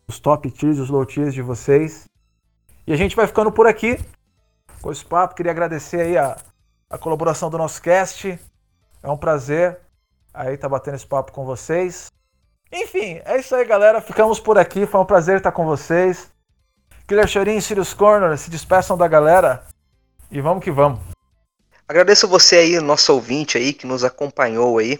[0.07, 2.05] os top tiers, os low tiers de vocês.
[2.85, 3.97] E a gente vai ficando por aqui
[4.81, 5.35] com esse papo.
[5.35, 6.37] Queria agradecer aí a,
[6.89, 8.39] a colaboração do nosso cast.
[9.01, 9.79] É um prazer
[10.33, 12.11] aí estar tá batendo esse papo com vocês.
[12.71, 14.01] Enfim, é isso aí, galera.
[14.01, 14.85] Ficamos por aqui.
[14.85, 16.31] Foi um prazer estar com vocês.
[17.07, 19.63] Killer Chorinho e Sirius Corner se despeçam da galera.
[20.31, 20.99] E vamos que vamos.
[21.87, 24.97] Agradeço você aí, nosso ouvinte aí, que nos acompanhou aí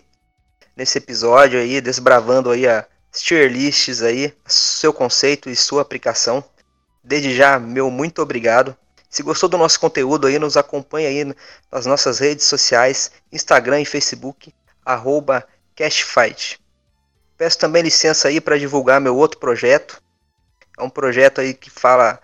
[0.76, 6.43] nesse episódio aí, desbravando aí a tier lists aí, seu conceito e sua aplicação.
[7.03, 8.76] Desde já, meu muito obrigado.
[9.09, 11.36] Se gostou do nosso conteúdo aí, nos acompanhe aí
[11.72, 14.53] nas nossas redes sociais, Instagram e Facebook,
[14.86, 15.45] arroba
[15.76, 16.61] Cashfight.
[17.42, 20.00] Peço também licença aí para divulgar meu outro projeto.
[20.78, 22.22] É um projeto aí que fala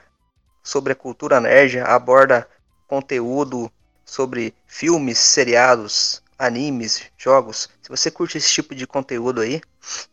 [0.61, 2.47] sobre a cultura nerd, aborda
[2.85, 3.71] conteúdo
[4.05, 7.67] sobre filmes, seriados, animes, jogos.
[7.81, 9.59] Se você curte esse tipo de conteúdo aí,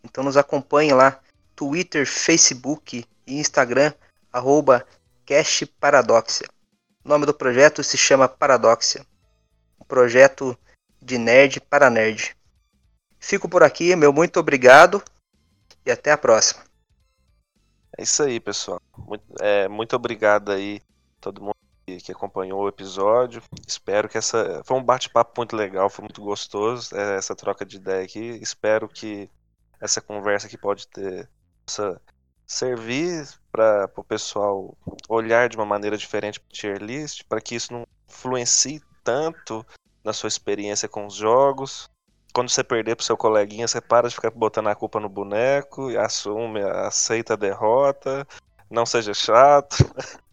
[0.03, 1.21] então nos acompanhe lá,
[1.55, 3.93] Twitter, Facebook e Instagram,
[4.33, 4.87] arroba
[5.79, 6.49] Paradoxia.
[7.05, 9.05] O nome do projeto se chama Paradoxia.
[9.79, 10.57] Um projeto
[10.99, 12.35] de nerd para nerd.
[13.25, 15.03] Fico por aqui, meu muito obrigado
[15.87, 16.63] e até a próxima.
[17.97, 18.79] É isso aí, pessoal.
[18.99, 20.83] Muito, é, muito obrigado aí
[21.23, 21.55] todo mundo
[21.87, 23.43] que acompanhou o episódio.
[23.67, 27.77] Espero que essa foi um bate-papo muito legal, foi muito gostoso é, essa troca de
[27.77, 28.39] ideia aqui.
[28.43, 29.31] Espero que
[29.81, 31.27] essa conversa aqui pode ter
[31.65, 31.99] possa
[32.47, 34.77] servir para o pessoal
[35.09, 39.65] olhar de uma maneira diferente para o tier list, para que isso não influencie tanto
[40.05, 41.89] na sua experiência com os jogos
[42.35, 45.97] quando você perder pro seu coleguinha, você para de ficar botando a culpa no boneco
[45.97, 48.27] assume, aceita a derrota,
[48.69, 49.77] não seja chato.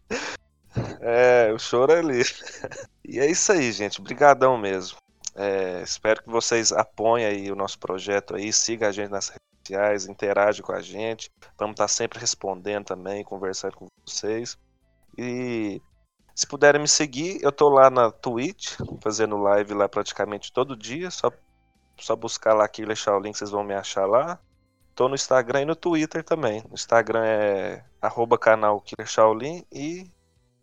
[0.99, 2.23] é, o choro é ali.
[3.05, 4.01] e é isso aí, gente.
[4.01, 4.97] Obrigadão mesmo.
[5.35, 9.47] É, espero que vocês apoiem aí o nosso projeto aí, siga a gente nas redes
[9.59, 11.29] sociais, interage com a gente.
[11.55, 14.57] Vamos estar sempre respondendo também, conversando com vocês.
[15.15, 15.79] E
[16.33, 21.11] se puderem me seguir, eu tô lá na Twitch, fazendo live lá praticamente todo dia,
[21.11, 21.31] só
[22.03, 24.39] só buscar lá Killer Shaolin, vocês vão me achar lá.
[24.95, 26.63] Tô no Instagram e no Twitter também.
[26.67, 30.09] No Instagram é arroba canal Killer Shaolin e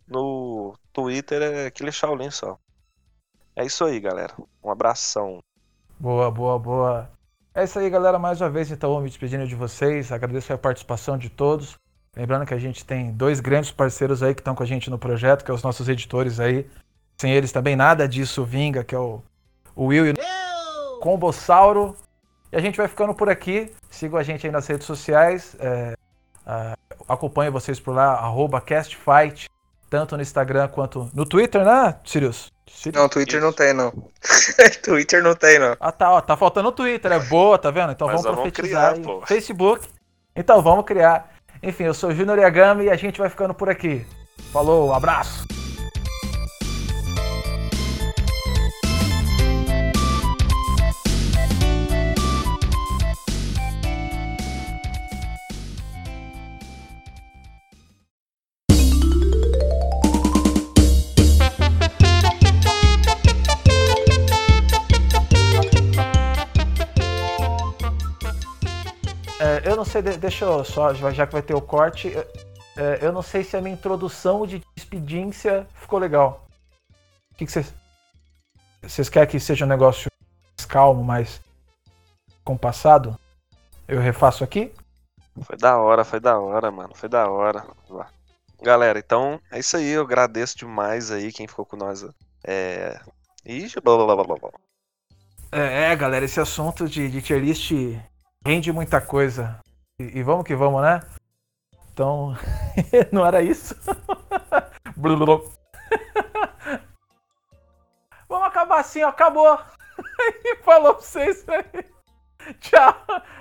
[0.07, 2.59] no Twitter é Killer Shaolin só.
[3.57, 4.35] É isso aí, galera.
[4.63, 5.41] Um abração.
[5.99, 7.11] Boa, boa, boa.
[7.55, 8.19] É isso aí, galera.
[8.19, 10.13] Mais uma vez, então, me despedindo de vocês.
[10.13, 11.77] Agradeço a participação de todos.
[12.17, 14.99] Lembrando que a gente tem dois grandes parceiros aí que estão com a gente no
[14.99, 16.69] projeto, que é os nossos editores aí.
[17.21, 19.21] Sem eles também nada disso vinga, que é o,
[19.75, 20.15] o Will e o...
[21.01, 21.97] Combossauro.
[22.51, 23.73] E a gente vai ficando por aqui.
[23.91, 25.57] Sigam a gente aí nas redes sociais.
[25.61, 25.95] É,
[27.09, 29.49] acompanho vocês por lá, arroba castfight,
[29.91, 32.53] tanto no Instagram quanto no Twitter, né, Sirius?
[32.67, 33.01] Sirius?
[33.01, 33.93] Não, Twitter não tem, não.
[34.83, 35.77] Twitter não tem, não.
[35.81, 37.93] Ah, tá, ó, tá faltando o Twitter, é boa, tá vendo?
[37.93, 39.87] Então Mas vamos profetizar criar, Facebook.
[40.35, 41.35] Então vamos criar.
[41.63, 44.07] Enfim, eu sou o Junior Yagami e a gente vai ficando por aqui.
[44.53, 45.47] Falou, abraço!
[69.89, 72.13] Sei, deixa eu só, já que vai ter o corte.
[72.77, 76.47] é, eu não sei se a minha introdução de despedência ficou legal.
[77.33, 77.75] O que vocês.
[78.83, 80.09] Vocês querem que seja um negócio
[80.57, 81.41] mais calmo, mais
[82.45, 83.19] compassado?
[83.89, 84.73] Eu refaço aqui?
[85.43, 86.95] Foi da hora, foi da hora, mano.
[86.95, 87.65] Foi da hora.
[88.63, 89.89] Galera, então é isso aí.
[89.89, 92.05] Eu agradeço demais aí quem ficou com nós.
[92.45, 93.01] É.
[93.45, 94.51] Ixi, blá blá blá blá blá.
[95.51, 97.73] É, é, galera, esse assunto de, de tier list
[98.45, 99.59] rende muita coisa.
[100.01, 101.03] E, e vamos que vamos, né?
[101.93, 102.37] Então,
[103.11, 103.75] não era isso?
[108.29, 109.59] vamos acabar assim, ó, acabou.
[110.63, 111.85] Falou pra vocês aí.
[112.61, 112.95] Tchau.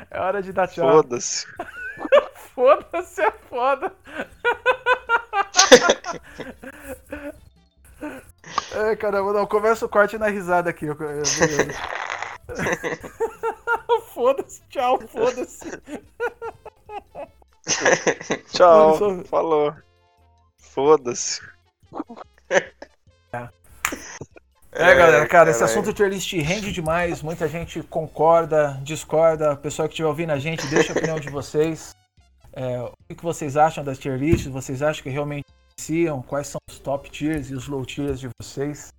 [0.10, 0.92] É hora de dar tchau.
[0.92, 1.46] Foda-se.
[2.56, 3.94] Foda-se, é foda.
[8.76, 10.88] Ai, caramba, não, começa o corte na risada aqui.
[14.12, 15.70] foda-se, tchau, foda-se.
[18.52, 19.24] tchau, só...
[19.26, 19.74] falou.
[20.58, 21.42] Foda-se.
[23.32, 23.50] É.
[24.72, 27.22] É, galera, cara, esse assunto tier list rende demais.
[27.24, 29.56] Muita gente concorda, discorda.
[29.56, 31.96] Pessoal que estiver ouvindo a gente, deixa a opinião de vocês.
[32.54, 34.48] É, o que vocês acham das tier lists?
[34.48, 35.46] Vocês acham que realmente
[35.80, 36.22] influenciam?
[36.22, 38.94] Quais são os top tiers e os low tiers de vocês?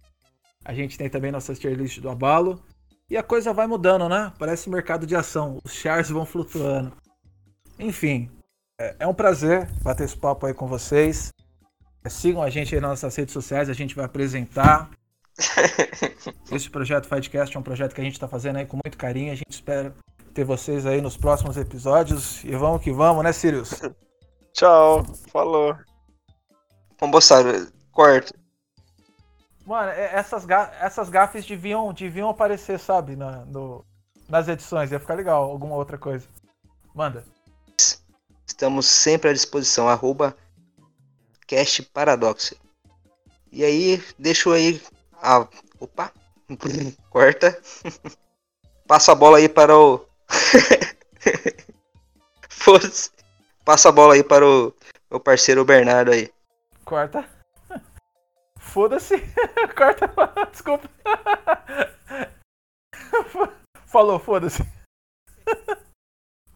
[0.64, 2.62] A gente tem também nossas tier lists do abalo.
[3.11, 4.33] E a coisa vai mudando, né?
[4.39, 5.59] Parece mercado de ação.
[5.64, 6.93] Os shares vão flutuando.
[7.79, 8.29] Enfim,
[8.79, 11.33] é, é um prazer bater esse papo aí com vocês.
[12.05, 14.89] É, sigam a gente aí nas nossas redes sociais, a gente vai apresentar.
[16.51, 19.33] Esse projeto Fightcast é um projeto que a gente está fazendo aí com muito carinho.
[19.33, 19.95] A gente espera
[20.33, 22.43] ter vocês aí nos próximos episódios.
[22.45, 23.70] E vamos que vamos, né, Sirius?
[24.53, 25.76] Tchau, falou.
[27.01, 28.35] Vamos Bossaro, corta.
[29.66, 33.85] Mano, é, essas, ga essas gafes deviam, deviam aparecer, sabe, na, no,
[34.29, 34.91] nas edições.
[34.91, 36.26] Ia ficar legal, alguma outra coisa.
[36.95, 37.24] Manda.
[38.49, 40.36] Estamos sempre à disposição, arroba
[41.46, 42.57] Cast Paradoxo.
[43.53, 44.82] E aí, deixo aí
[45.22, 45.46] a.
[45.78, 46.11] Opa!
[47.11, 47.61] Corta.
[48.86, 50.05] Passa a bola aí para o.
[53.64, 54.74] Passa a bola aí para o
[55.11, 56.32] meu parceiro Bernardo aí.
[56.84, 57.24] Corta.
[58.59, 59.14] Foda-se.
[59.76, 60.11] Corta.
[60.51, 60.90] Desculpa.
[63.86, 64.66] Falou, foda-se.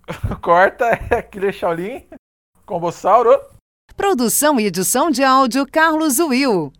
[0.40, 2.04] Corta é aquele Shaolin.
[2.66, 3.38] Combossauro.
[3.96, 6.72] Produção e edição de áudio Carlos Will.